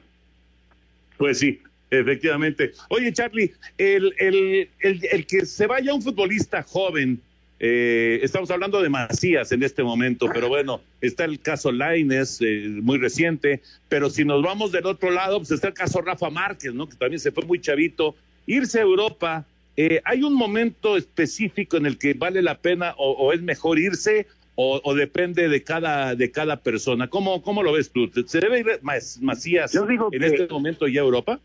[1.18, 2.72] Pues sí, efectivamente.
[2.90, 7.22] Oye, Charlie, el, el, el, el que se vaya un futbolista joven,
[7.66, 12.68] eh, estamos hablando de Macías en este momento, pero bueno, está el caso Laines, eh,
[12.82, 16.74] muy reciente, pero si nos vamos del otro lado, pues está el caso Rafa Márquez,
[16.74, 16.90] ¿no?
[16.90, 18.16] Que también se fue muy chavito.
[18.48, 19.46] Irse a Europa,
[19.78, 23.80] eh, ¿hay un momento específico en el que vale la pena o, o es mejor
[23.80, 27.08] irse o, o, depende de cada de cada persona?
[27.08, 28.12] ¿Cómo, cómo lo ves tú?
[28.26, 31.40] ¿Se debe ir Macías Yo digo en que, este momento ya a Europa?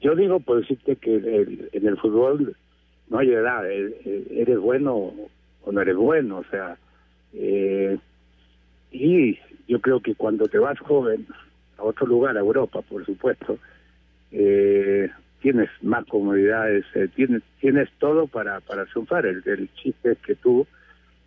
[0.00, 2.56] Yo digo, por decirte que el, en el fútbol
[3.10, 5.12] no hay edad, eres bueno
[5.64, 6.76] o no eres bueno, o sea,
[7.34, 7.98] eh,
[8.90, 11.26] y yo creo que cuando te vas joven
[11.76, 13.58] a otro lugar, a Europa, por supuesto,
[14.32, 19.26] eh, tienes más comodidades, eh, tienes tienes todo para para triunfar.
[19.26, 20.66] El, el chiste es que tú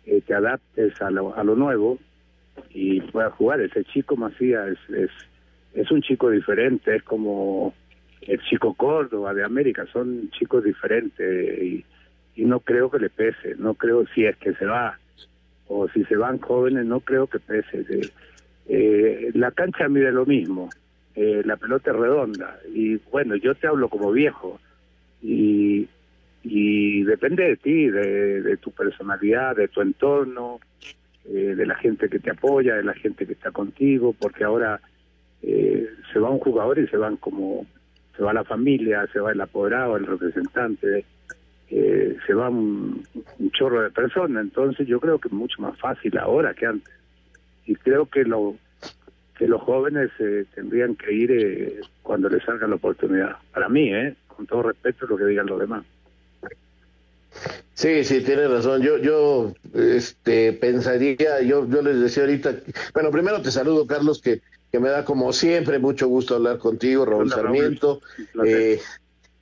[0.06, 1.98] eh, te adaptes a lo, a lo nuevo
[2.70, 3.60] y puedas jugar.
[3.60, 5.10] Ese chico Macías es, es
[5.74, 7.74] es un chico diferente, es como
[8.26, 11.84] el chico Córdoba de América, son chicos diferentes y,
[12.36, 14.98] no creo que le pese, no creo si es que se va
[15.68, 17.84] o si se van jóvenes, no creo que pese.
[17.90, 18.10] Eh,
[18.68, 20.70] eh, la cancha mide lo mismo,
[21.14, 24.58] eh, la pelota es redonda y bueno, yo te hablo como viejo
[25.20, 25.88] y,
[26.42, 30.58] y depende de ti, de, de tu personalidad, de tu entorno,
[31.26, 34.80] eh, de la gente que te apoya, de la gente que está contigo, porque ahora
[35.42, 37.66] se va un jugador y se van como
[38.22, 41.04] se va la familia, se va el apoderado, el representante,
[41.70, 43.04] eh, se va un,
[43.50, 46.94] chorro de personas, entonces yo creo que es mucho más fácil ahora que antes.
[47.66, 48.54] Y creo que lo
[49.36, 53.38] que los jóvenes eh, tendrían que ir eh, cuando les salga la oportunidad.
[53.52, 55.84] Para mí, eh, con todo respeto lo que digan los demás.
[57.74, 58.82] Sí, sí, tienes razón.
[58.82, 62.54] Yo, yo, este, pensaría, yo, yo les decía ahorita,
[62.94, 67.04] bueno, primero te saludo, Carlos, que que me da como siempre mucho gusto hablar contigo,
[67.04, 68.00] Raúl Hola, Sarmiento.
[68.32, 68.48] Raúl.
[68.48, 68.80] Eh,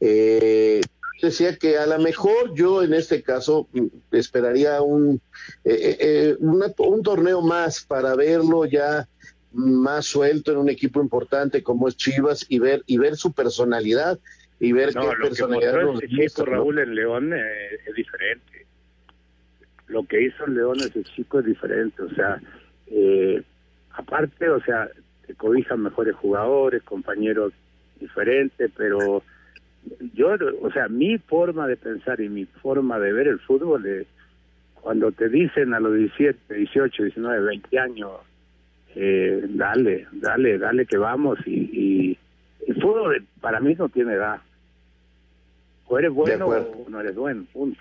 [0.01, 0.81] eh,
[1.23, 3.69] decía que a lo mejor yo en este caso
[4.11, 5.21] esperaría un,
[5.65, 9.07] eh, una, un torneo más para verlo ya
[9.53, 14.19] más suelto en un equipo importante como es Chivas y ver y ver su personalidad
[14.59, 18.67] y ver no, qué lo personalidad que mostró ese chico, Raúl en León es diferente.
[19.87, 22.41] Lo que hizo el León ese chico es diferente, o sea,
[23.93, 24.89] aparte, o sea,
[25.31, 27.53] se cobijan mejores jugadores, compañeros
[28.01, 29.23] diferentes, pero
[30.15, 34.09] yo, o sea, mi forma de pensar y mi forma de ver el fútbol es
[34.75, 38.11] cuando te dicen a los 17, 18, 19, 20 años,
[38.97, 42.19] eh, dale, dale, dale que vamos y, y
[42.67, 44.41] el fútbol para mí no tiene edad.
[45.87, 47.81] O eres bueno o no eres bueno, punto.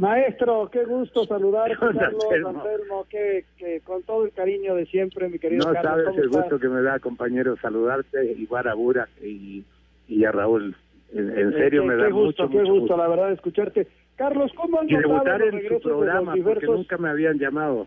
[0.00, 3.44] Maestro, qué gusto saludarte, Carlos Anselmo, que,
[3.84, 6.04] con todo el cariño de siempre, mi querido no Carlos.
[6.06, 9.62] sabes el gusto que me da, compañero, saludarte, igual a Burak y,
[10.08, 10.74] y a Raúl.
[11.12, 13.88] En, serio, me da gusto, mucho, qué gusto, la verdad, escucharte.
[14.16, 17.86] Carlos, ¿cómo han y los en su programa, porque nunca me habían llamado.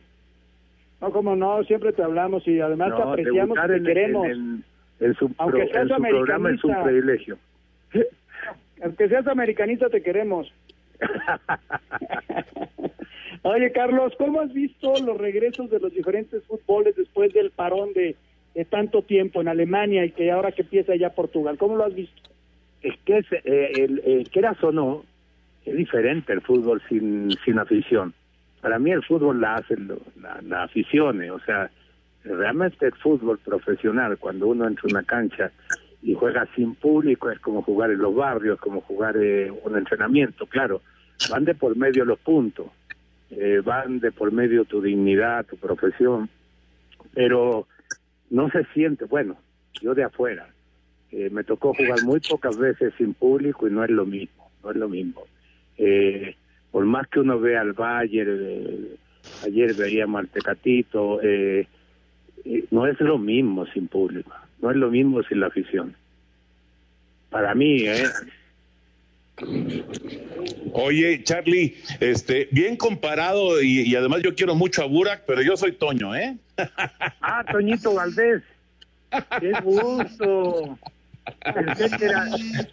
[1.01, 4.27] No, como no, siempre te hablamos y además te apreciamos y te queremos.
[4.99, 7.37] En, su, Aunque seas en su programa es un privilegio.
[8.83, 10.53] Aunque seas americanista, te queremos.
[13.43, 18.15] Oye, Carlos, ¿cómo has visto los regresos de los diferentes fútboles después del parón de,
[18.69, 21.57] tanto tiempo en Alemania y que ahora que empieza ya Portugal?
[21.57, 22.21] ¿Cómo lo has visto?
[22.81, 24.25] Es que, es, eh, el, eh,
[24.61, 25.03] o no,
[25.65, 28.13] es diferente el fútbol sin, sin afición.
[28.61, 31.69] Para mí el fútbol la hace la, la afición, eh, o sea,
[32.23, 35.51] realmente el fútbol profesional, cuando uno entra en una cancha
[36.03, 40.45] y juega sin público, es como jugar en los barrios, como jugar eh, un entrenamiento,
[40.45, 40.81] claro,
[41.29, 42.67] van de por medio los puntos,
[43.31, 46.29] eh, van de por medio tu dignidad, tu profesión,
[47.13, 47.67] pero
[48.29, 49.37] no se siente, bueno,
[49.81, 50.49] yo de afuera,
[51.11, 54.71] eh, me tocó jugar muy pocas veces sin público y no es lo mismo, no
[54.71, 55.23] es lo mismo.
[55.77, 56.35] Eh,
[56.71, 58.89] por más que uno vea al Bayern,
[59.45, 61.19] ayer veíamos al Tecatito,
[62.71, 64.31] no es lo mismo sin público,
[64.63, 65.93] no es lo mismo sin la afición.
[67.29, 68.05] Para mí, ¿eh?
[70.71, 75.73] Oye, Charlie, este, bien comparado y, además yo quiero mucho a Burak, pero yo soy
[75.73, 76.37] Toño, ¿eh?
[77.21, 78.41] ah, Toñito Valdés.
[79.41, 80.79] Qué gusto.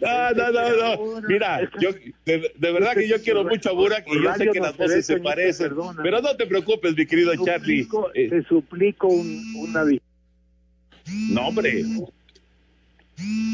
[0.01, 1.21] No, no, no, no.
[1.27, 1.89] Mira, yo,
[2.25, 5.19] de, verdad que yo quiero mucho a Burak y yo sé que las voces se
[5.19, 5.73] parecen.
[6.01, 7.85] Pero no te preocupes, mi querido Charlie.
[8.13, 9.83] Eh, te suplico un, una
[11.31, 11.83] No, hombre.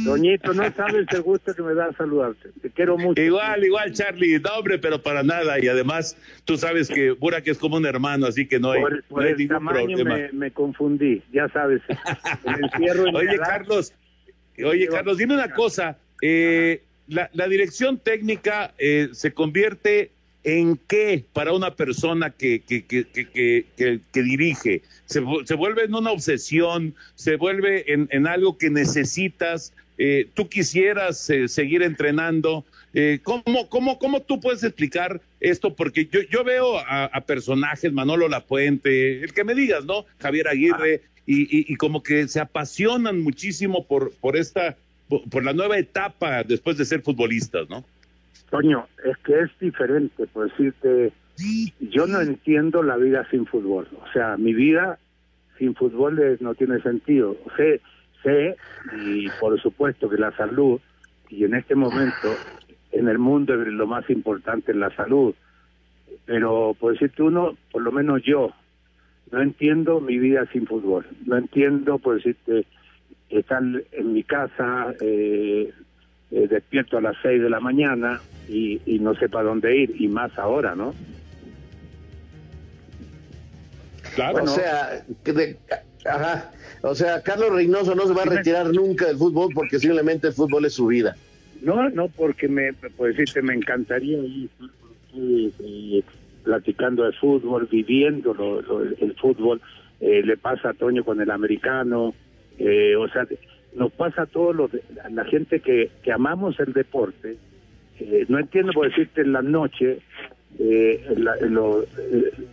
[0.05, 2.49] Doñito, no sabes el gusto que me da saludarte.
[2.61, 3.21] Te quiero mucho.
[3.21, 4.39] Igual, igual, Charlie.
[4.39, 5.59] No, hombre, pero para nada.
[5.61, 9.25] Y además, tú sabes que Burak es como un hermano, así que no hay, por,
[9.25, 11.81] el ningún tamaño Me, me, confundí, ya sabes.
[13.13, 13.93] Oye, Carlos,
[14.63, 15.97] Oye, Carlos, dime una cosa.
[16.21, 20.11] Eh, la, dirección técnica eh, se convierte
[20.47, 24.81] en qué para una persona que, que, que, que dirige?
[25.05, 30.47] Se, se, vuelve en una obsesión, se vuelve en, en algo que necesitas, eh, tú
[30.47, 32.65] quisieras seguir entrenando.
[33.23, 35.75] ¿cómo, cómo, ¿Cómo tú puedes explicar esto?
[35.75, 40.05] Porque yo, yo veo a, personajes, Manolo Lapuente, el que me digas, ¿no?
[40.19, 44.77] Javier Aguirre, y, y, como que se apasionan muchísimo por, por esta,
[45.09, 47.83] por, la nueva etapa después de ser futbolistas, ¿no?
[48.49, 51.11] Toño, es que es diferente, por decirte,
[51.79, 54.97] yo no entiendo la vida sin fútbol, o sea, mi vida
[55.57, 57.35] sin fútbol no tiene sentido.
[57.55, 57.81] Sé,
[58.23, 58.55] sé,
[59.01, 60.79] y por supuesto que la salud,
[61.29, 62.29] y en este momento
[62.91, 65.35] en el mundo lo más importante es la salud,
[66.25, 68.53] pero por decirte uno, por lo menos yo,
[69.31, 71.05] no entiendo mi vida sin fútbol.
[71.25, 72.65] No entiendo, por decirte,
[73.29, 75.73] estar en mi casa eh,
[76.31, 80.07] eh, despierto a las 6 de la mañana y, no sé para dónde ir, y
[80.07, 80.93] más ahora, ¿no?
[84.15, 84.43] Claro.
[84.43, 85.05] o sea,
[86.05, 90.27] ajá, o sea, Carlos Reynoso no se va a retirar nunca del fútbol porque simplemente
[90.27, 91.15] el fútbol es su vida.
[91.61, 94.49] No, no, porque me, por decirte, me encantaría ir
[96.43, 98.63] platicando de fútbol, viviendo
[99.01, 99.61] el fútbol,
[99.99, 102.13] eh, le pasa a Toño con el americano,
[102.57, 103.27] eh, o sea,
[103.75, 104.71] nos pasa a todos los,
[105.11, 107.37] la gente que, que amamos el deporte,
[107.99, 109.99] eh, no entiendo por decirte en la noche,
[110.59, 111.85] en, los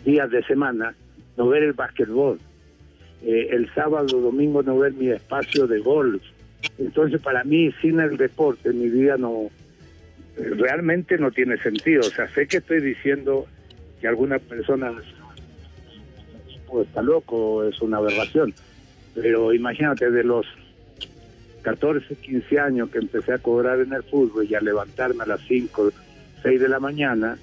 [0.04, 0.94] días de semana,
[1.36, 2.38] no ver el básquetbol,
[3.24, 6.22] el sábado domingo no ver mi espacio de golf,
[6.78, 9.48] entonces para mí sin el deporte mi vida no
[10.36, 13.46] realmente no tiene sentido, o sea, sé que estoy diciendo
[14.00, 14.94] que algunas personas
[16.74, 18.52] pues, está loco, es una aberración.
[19.14, 20.44] Pero imagínate, de los
[21.64, 25.40] 14, 15 años que empecé a cobrar en el fútbol y a levantarme a las
[25.48, 25.90] 5,
[26.42, 27.38] 6 de la mañana,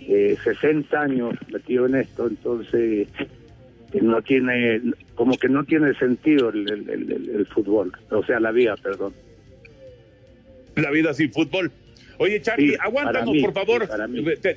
[0.00, 3.08] eh, 60 años metido en esto, entonces
[3.92, 4.80] eh, no tiene,
[5.14, 9.12] como que no tiene sentido el, el fútbol, o sea, la vida, perdón.
[10.74, 11.70] La vida sin fútbol.
[12.18, 13.88] Oye, Charlie, aguántanos, por favor.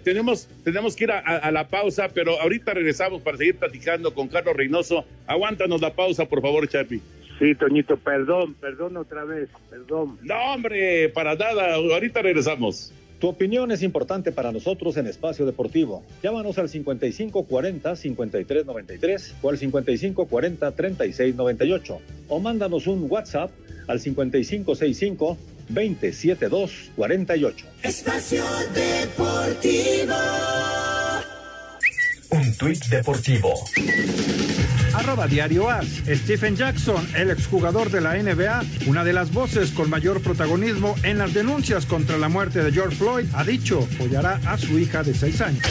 [0.04, 4.56] tenemos, tenemos que ir a, la pausa, pero ahorita regresamos para seguir platicando con Carlos
[4.56, 5.06] Reynoso.
[5.28, 7.02] Aguántanos la pausa, por favor, Charlie.
[7.40, 10.18] Sí, Toñito, perdón, perdón otra vez, perdón.
[10.22, 11.76] No, hombre, para nada.
[11.76, 12.92] Ahorita regresamos.
[13.20, 16.04] Tu opinión es importante para nosotros en Espacio Deportivo.
[16.24, 23.52] Llámanos al 5540-5393 o al 5540-3698 o mándanos un WhatsApp
[23.88, 25.38] al 5565
[25.70, 27.66] 27248.
[27.84, 30.16] Espacio Deportivo.
[32.32, 33.54] Un tuit deportivo.
[34.94, 36.02] Arroba Diario As.
[36.08, 41.18] Stephen Jackson, el exjugador de la NBA, una de las voces con mayor protagonismo en
[41.18, 45.14] las denuncias contra la muerte de George Floyd, ha dicho apoyará a su hija de
[45.14, 45.64] seis años.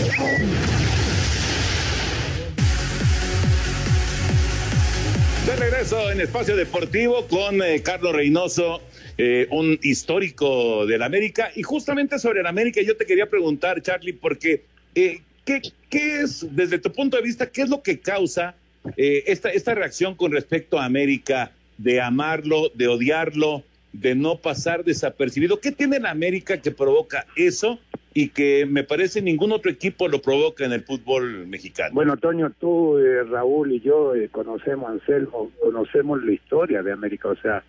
[5.46, 8.82] De regreso en Espacio Deportivo con eh, Carlos Reynoso,
[9.16, 11.50] eh, un histórico del América.
[11.56, 14.64] Y justamente sobre el América yo te quería preguntar, Charlie, porque
[14.94, 18.54] eh, ¿qué, ¿qué, es, desde tu punto de vista, qué es lo que causa
[18.96, 23.62] eh, esta, esta reacción con respecto a América, de amarlo, de odiarlo,
[23.92, 25.60] de no pasar desapercibido?
[25.60, 27.78] ¿Qué tiene la América que provoca eso?
[28.14, 31.94] y que me parece ningún otro equipo lo provoca en el fútbol mexicano.
[31.94, 37.28] Bueno, Toño, tú, eh, Raúl y yo eh, conocemos, Anselmo, conocemos la historia de América,
[37.28, 37.62] o sea,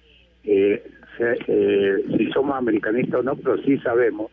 [0.43, 0.81] eh,
[1.19, 4.31] eh, si somos americanistas o no, pero sí sabemos,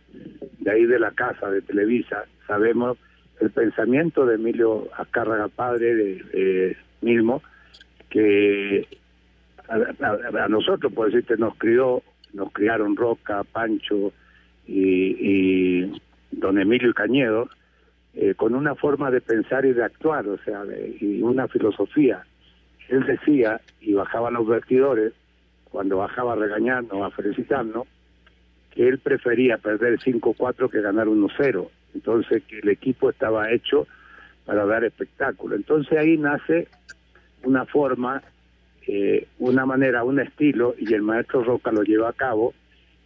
[0.59, 2.97] de ahí de la casa, de Televisa, sabemos
[3.41, 7.43] el pensamiento de Emilio Azcárraga, padre de eh, mismo,
[8.09, 8.87] que
[9.69, 14.13] a, nosotros, por decirte, nos crió, nos criaron Roca, Pancho
[14.67, 15.85] y,
[16.31, 17.49] don Emilio Cañedo,
[18.15, 20.63] eh, con una forma de pensar y de actuar, o sea,
[21.01, 22.25] y una filosofía.
[22.89, 25.13] Él decía, y bajaba los vestidores,
[25.71, 27.87] cuando bajaba a regañarnos, a felicitarnos,
[28.71, 31.69] que él prefería perder 5-4 que ganar 1-0.
[31.97, 33.87] Entonces, que el equipo estaba hecho
[34.45, 35.57] para dar espectáculo.
[35.57, 36.69] Entonces ahí nace
[37.43, 38.23] una forma,
[38.87, 42.55] eh, una manera, un estilo, y el maestro Roca lo lleva a cabo,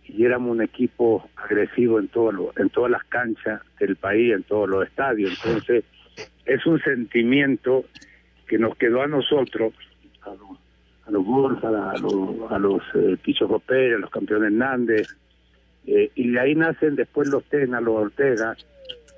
[0.07, 4.43] y éramos un equipo agresivo en todo lo- en todas las canchas del país, en
[4.43, 5.31] todos los estadios.
[5.45, 5.85] Entonces,
[6.45, 7.85] es un sentimiento
[8.49, 9.73] que nos quedó a nosotros,
[10.23, 10.59] a los,
[11.07, 15.07] a los Borja, a los, a los eh, Picho a los campeones Hernández,
[15.87, 18.57] eh, y de ahí nacen después los Tena, los Ortega,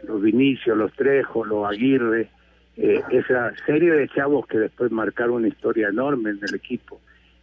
[0.07, 2.29] los Vinicius, los Trejo, los Aguirre,
[2.77, 7.01] eh, esa serie de chavos que después marcaron una historia enorme en el equipo.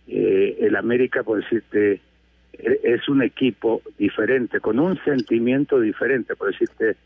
[0.08, 2.02] Eh, el América, por decirte,
[2.54, 6.98] e- es un equipo diferente, con un sentimiento diferente, por decirte,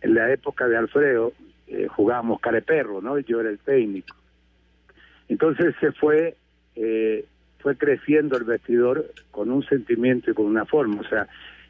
[0.00, 1.32] en la época de Alfredo
[1.68, 3.18] eh, jugábamos careperro, ¿no?
[3.20, 4.16] Yo era el técnico.
[5.28, 6.34] Entonces se fue,
[6.74, 7.24] eh,
[7.60, 11.28] fue creciendo el vestidor con un sentimiento y con una forma, o sea,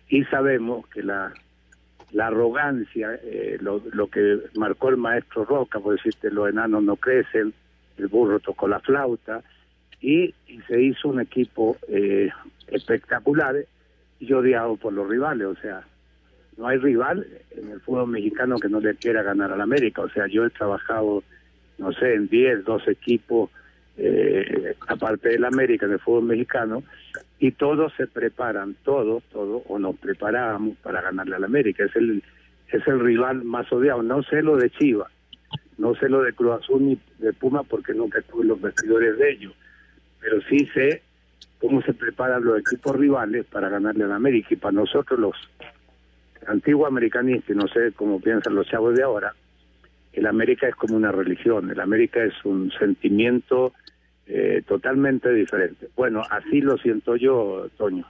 [0.08, 1.32] y sabemos que la,
[2.12, 7.52] la arrogancia, eh, lo, que marcó el maestro Roca, por decirte, los enanos no crecen,
[7.98, 9.42] el burro tocó la flauta,
[10.00, 12.30] y, y se hizo un equipo eh,
[12.68, 13.56] espectacular
[14.18, 15.82] y odiado por los rivales, o sea,
[16.56, 20.10] no hay rival en el fútbol mexicano que no le quiera ganar al América, o
[20.10, 21.22] sea, yo he trabajado,
[21.78, 23.50] no sé, en 10, 12 equipos,
[23.96, 26.82] eh, aparte del América, en el fútbol mexicano,
[27.40, 32.22] y todos se preparan, todos, todos, o nos preparábamos para ganarle al América, es el,
[32.68, 35.10] es el rival más odiado, no sé lo de Chivas,
[35.78, 39.18] no sé lo de Cruz Azul ni de Puma porque nunca estuve en los vestidores
[39.18, 39.54] de ellos,
[40.20, 41.02] pero sí sé
[41.58, 44.48] cómo se preparan los equipos rivales para ganarle al América.
[44.50, 45.36] Y para nosotros los
[46.46, 49.34] antiguos americanistas, y no sé cómo piensan los chavos de ahora,
[50.12, 53.72] el América es como una religión, el América es un sentimiento
[54.32, 55.88] eh, totalmente diferente.
[55.96, 58.06] Bueno, así lo siento yo, Toño.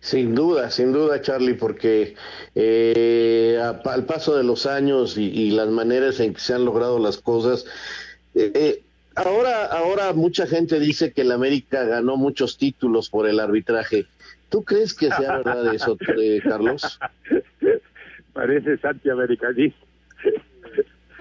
[0.00, 2.14] Sin duda, sin duda, Charlie, porque
[2.54, 6.64] eh, a- al paso de los años y, y las maneras en que se han
[6.64, 7.64] logrado las cosas,
[8.34, 8.82] eh, eh,
[9.14, 14.06] ahora, ahora mucha gente dice que el América ganó muchos títulos por el arbitraje.
[14.50, 16.98] ¿Tú crees que sea verdad eso, eh, Carlos?
[18.32, 19.78] Parece antiamericanista.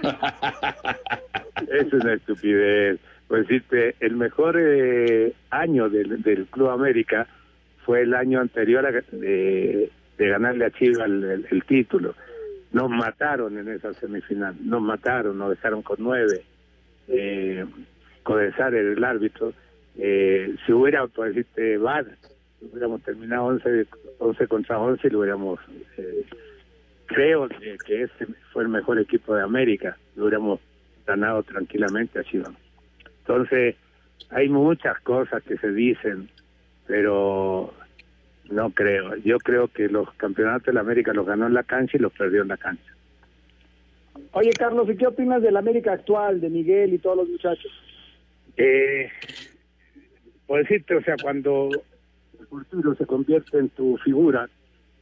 [1.77, 2.99] es una estupidez.
[3.27, 7.27] Pues decirte, el mejor eh, año del, del Club América
[7.85, 12.15] fue el año anterior a, de, de ganarle a Chivas el, el- título.
[12.71, 16.43] Nos mataron en esa semifinal, nos mataron, nos dejaron con nueve.
[17.07, 17.65] Eh,
[18.25, 19.53] el árbitro.
[19.97, 22.05] Eh, si hubiera, por decirte, VAR,
[22.61, 23.85] hubiéramos terminado 11,
[24.19, 25.59] 11 contra 11 y lo hubiéramos
[25.97, 26.25] eh,
[27.05, 30.59] creo que, que ese fue el mejor equipo de América, lo hubiéramos
[31.05, 32.53] ganado tranquilamente a Chivas.
[33.19, 33.75] Entonces,
[34.29, 36.29] hay muchas cosas que se dicen,
[36.87, 37.73] pero
[38.49, 39.15] no creo.
[39.17, 42.13] Yo creo que los campeonatos de la América los ganó en la cancha y los
[42.13, 42.93] perdió en la cancha.
[44.33, 47.71] Oye, Carlos, ¿y qué opinas del América actual, de Miguel y todos los muchachos?
[48.57, 49.09] Eh,
[50.47, 51.69] por decirte, o sea, cuando
[52.39, 54.49] el Portero se convierte en tu figura,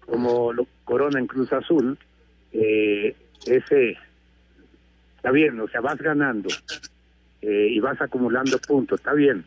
[0.05, 1.97] como lo corona en Cruz Azul,
[2.53, 3.97] eh, ese
[5.21, 6.49] está bien, o sea, vas ganando
[7.43, 9.45] eh, y vas acumulando puntos, está bien.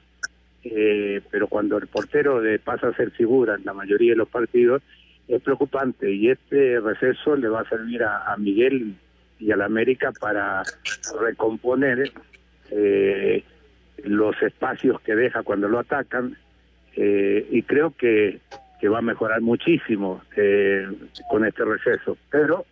[0.63, 4.29] eh, pero cuando el portero le pasa a ser figura en la mayoría de los
[4.29, 4.83] partidos,
[5.27, 8.95] es preocupante y este receso le va a servir a, Miguel
[9.41, 10.63] y a la América para
[11.21, 12.13] recomponer
[12.71, 13.43] eh,
[14.05, 16.37] los espacios que deja cuando lo atacan
[16.95, 18.39] eh, y creo que,
[18.81, 20.87] que va a mejorar muchísimo eh,
[21.29, 22.17] con este receso.
[22.31, 22.65] Pero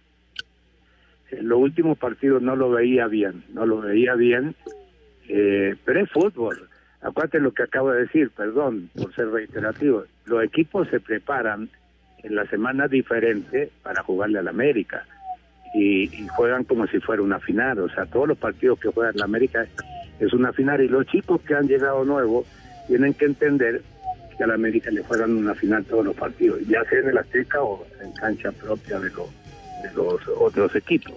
[1.33, 4.55] en los últimos partidos no lo veía bien, no lo veía bien,
[5.28, 6.68] eh, pero es fútbol.
[7.01, 10.05] Acuérdate lo que acabo de decir, perdón por ser reiterativo.
[10.26, 11.68] Los equipos se preparan
[12.22, 15.05] en la semana diferente para jugarle al América
[15.74, 17.80] y, y, juegan como si fuera una final.
[17.80, 19.66] O sea, todos los partidos que juegan la América
[20.20, 22.47] es una final y los chicos que han llegado nuevos
[22.87, 23.83] tienen que entender
[24.37, 27.18] que a la América le juegan una final todos los partidos, ya sea en el
[27.18, 29.28] Azteca o en cancha propia de los,
[29.83, 31.14] de los otros equipos.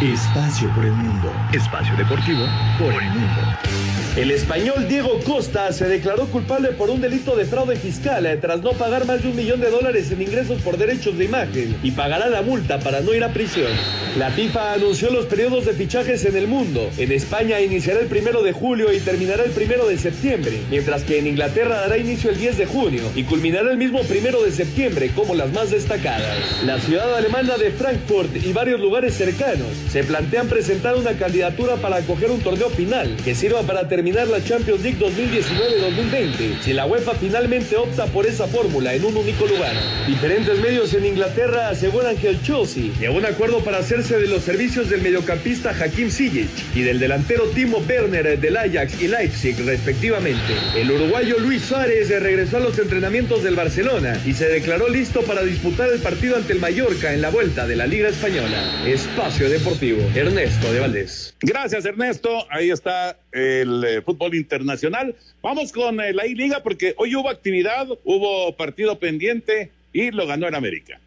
[0.00, 1.32] Espacio por el mundo.
[1.52, 2.46] Espacio deportivo
[2.78, 3.99] por el mundo.
[4.16, 8.60] El español Diego Costa se declaró culpable por un delito de fraude fiscal eh, tras
[8.60, 11.92] no pagar más de un millón de dólares en ingresos por derechos de imagen y
[11.92, 13.70] pagará la multa para no ir a prisión.
[14.18, 16.90] La FIFA anunció los periodos de fichajes en el mundo.
[16.98, 21.20] En España iniciará el primero de julio y terminará el primero de septiembre, mientras que
[21.20, 25.12] en Inglaterra dará inicio el 10 de junio y culminará el mismo primero de septiembre
[25.14, 26.36] como las más destacadas.
[26.66, 31.98] La ciudad alemana de Frankfurt y varios lugares cercanos se plantean presentar una candidatura para
[31.98, 37.14] acoger un torneo final que sirva para terminar la Champions League 2019-2020 si la UEFA
[37.14, 39.74] finalmente opta por esa fórmula en un único lugar.
[40.06, 44.26] Diferentes medios en Inglaterra aseguran que el Chelsea llegó a un acuerdo para hacerse de
[44.26, 49.56] los servicios del mediocampista Hakim Ziyech y del delantero Timo Werner del Ajax y Leipzig
[49.66, 50.54] respectivamente.
[50.74, 55.42] El uruguayo Luis Suárez regresó a los entrenamientos del Barcelona y se declaró listo para
[55.42, 58.82] disputar el partido ante el Mallorca en la vuelta de la Liga Española.
[58.86, 61.34] Espacio Deportivo, Ernesto de Valdés.
[61.42, 62.46] Gracias, Ernesto.
[62.50, 65.14] Ahí está el fútbol internacional.
[65.42, 70.46] Vamos con eh, la I-Liga porque hoy hubo actividad, hubo partido pendiente y lo ganó
[70.48, 71.00] en América.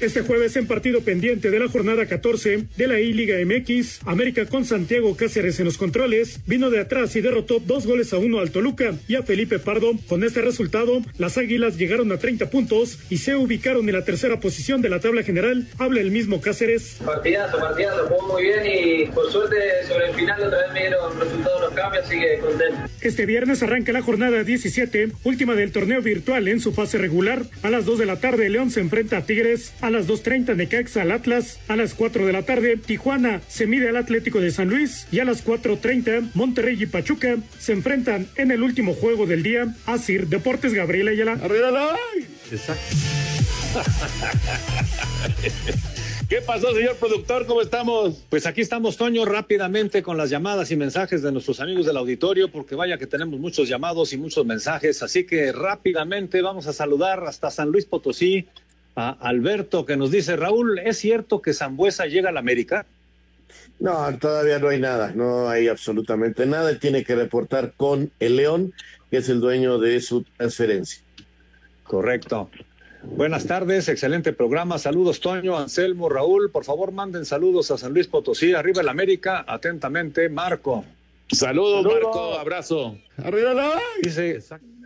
[0.00, 4.64] Este jueves en partido pendiente de la jornada 14 de la I-Liga MX, América con
[4.64, 8.50] Santiago Cáceres en los controles, vino de atrás y derrotó dos goles a uno al
[8.50, 9.92] Toluca y a Felipe Pardo.
[10.08, 14.40] Con este resultado, las Águilas llegaron a 30 puntos y se ubicaron en la tercera
[14.40, 15.68] posición de la tabla general.
[15.76, 16.96] Habla el mismo Cáceres.
[17.04, 21.20] Partidazo, partidazo, jugó muy bien y por suerte sobre el final otra vez me dieron
[21.20, 22.90] resultados los cambios, así que contento.
[23.02, 27.42] Este viernes arranca la jornada 17, última del torneo virtual en su fase regular.
[27.62, 29.74] A las 2 de la tarde, León se enfrenta a Tigres.
[29.82, 33.88] A las 2.30 Necaxa al Atlas, a las 4 de la tarde Tijuana se mide
[33.88, 38.50] al Atlético de San Luis y a las 4.30 Monterrey y Pachuca se enfrentan en
[38.50, 41.38] el último juego del día a Sir Deportes Gabriela Ayala.
[42.50, 42.96] Exacto.
[46.30, 47.44] ¿Qué pasó, señor productor?
[47.44, 48.24] ¿Cómo estamos?
[48.28, 52.52] Pues aquí estamos, Toño, rápidamente con las llamadas y mensajes de nuestros amigos del auditorio,
[52.52, 57.24] porque vaya que tenemos muchos llamados y muchos mensajes, así que rápidamente vamos a saludar
[57.24, 58.46] hasta San Luis Potosí
[58.96, 62.86] a Alberto que nos dice, Raúl, ¿es cierto que Zambuesa llega a la América?
[63.78, 66.78] No, todavía no hay nada, no hay absolutamente nada.
[66.78, 68.74] Tiene que reportar con el León,
[69.10, 71.02] que es el dueño de su transferencia.
[71.84, 72.50] Correcto.
[73.02, 74.78] Buenas tardes, excelente programa.
[74.78, 76.50] Saludos, Toño, Anselmo, Raúl.
[76.50, 79.44] Por favor, manden saludos a San Luis Potosí, arriba el América.
[79.48, 80.84] Atentamente, Marco.
[81.32, 82.38] Saludos, Marco.
[82.38, 82.98] Abrazo.
[83.16, 83.80] Arriba la...
[84.02, 84.40] Dice,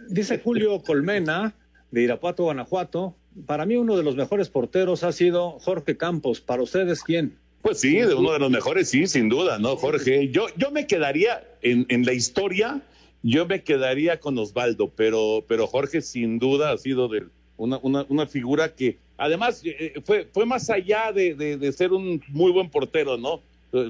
[0.09, 1.55] dice Julio Colmena
[1.90, 3.16] de Irapuato, Guanajuato.
[3.47, 6.41] Para mí uno de los mejores porteros ha sido Jorge Campos.
[6.41, 7.37] ¿Para ustedes quién?
[7.62, 10.28] Pues sí, de uno de los mejores, sí, sin duda, ¿no, Jorge?
[10.28, 12.82] Yo, yo me quedaría en, en la historia,
[13.22, 17.24] yo me quedaría con Osvaldo, pero, pero Jorge sin duda ha sido de
[17.57, 21.93] una, una, una figura que además eh, fue, fue más allá de, de, de ser
[21.93, 23.41] un muy buen portero, ¿no?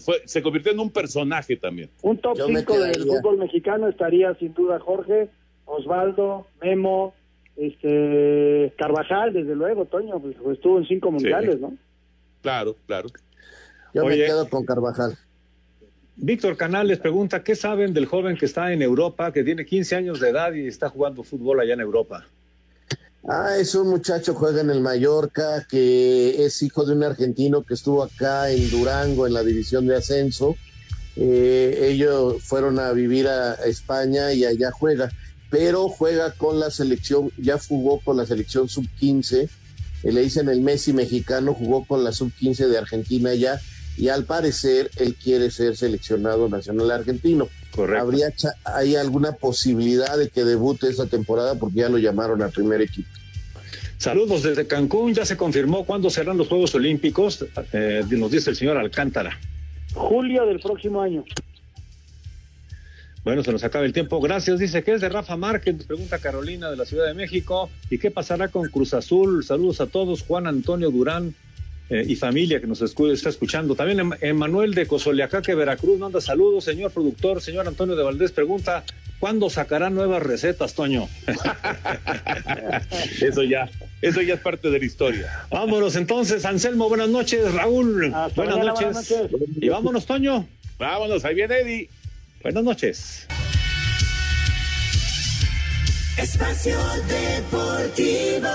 [0.01, 1.91] Fue, se convirtió en un personaje también.
[2.01, 5.29] Un top 5 del fútbol mexicano estaría sin duda Jorge,
[5.67, 7.13] Osvaldo, Memo,
[7.57, 11.61] este Carvajal, desde luego, Toño, pues, estuvo en cinco mundiales, Sí.
[11.61, 11.77] ¿no?
[12.43, 13.09] Claro, claro.
[13.95, 14.19] Yo Oye.
[14.19, 15.17] me quedo con Carvajal.
[16.17, 20.21] Víctor Canales pregunta, ¿qué saben del joven que está en Europa, que tiene 15 años
[20.21, 22.27] de edad y está jugando fútbol allá en Europa?
[23.27, 27.75] Ah, es un muchacho, juega en el Mallorca, que es hijo de un argentino que
[27.75, 30.57] estuvo acá en Durango, en la división de ascenso.
[31.17, 35.11] Eh, ellos fueron a vivir a España y allá juega,
[35.55, 39.49] pero juega con la selección, ya jugó con la selección sub-15,
[40.03, 43.61] eh, le dicen el Messi mexicano, jugó con la sub-15 de Argentina ya,
[43.97, 47.47] y al parecer él quiere ser seleccionado nacional argentino.
[47.71, 48.03] Correcto.
[48.03, 48.35] ¿Habría
[48.65, 51.55] ¿Hay alguna posibilidad de que debute esta temporada?
[51.55, 53.09] Porque ya lo llamaron al primer equipo.
[53.99, 58.57] Saludos desde Cancún, ya se confirmó cuándo serán los Juegos Olímpicos, eh, nos dice el
[58.57, 59.39] señor Alcántara.
[59.95, 61.25] Julio del próximo año.
[63.25, 64.21] Bueno, se nos acaba el tiempo.
[64.21, 64.59] Gracias.
[64.59, 67.71] Dice que es de Rafa Márquez, pregunta Carolina de la Ciudad de México.
[67.91, 69.43] ¿Y qué pasará con Cruz Azul?
[69.45, 70.23] Saludos a todos.
[70.23, 71.35] Juan Antonio Durán
[71.89, 73.75] eh, y familia que nos está escuchando.
[73.75, 76.65] También Em- Emanuel de Cozoleacaque, Veracruz, manda saludos.
[76.65, 78.85] Señor productor, señor Antonio de Valdés pregunta,
[79.21, 81.09] ¿cuándo sacará nuevas recetas, Toño?
[83.21, 83.71] Eso ya,
[84.03, 85.47] eso ya es parte de la historia.
[85.51, 88.93] Vámonos entonces, Anselmo, buenas noches, Raúl, buenas, mañana, noches.
[88.93, 89.31] buenas noches.
[89.61, 90.47] Y vámonos, Toño.
[90.79, 91.89] Vámonos, ahí viene Eddie.
[92.45, 93.27] Buenas noches.
[96.19, 96.77] Espacio
[97.09, 98.49] Deportivo.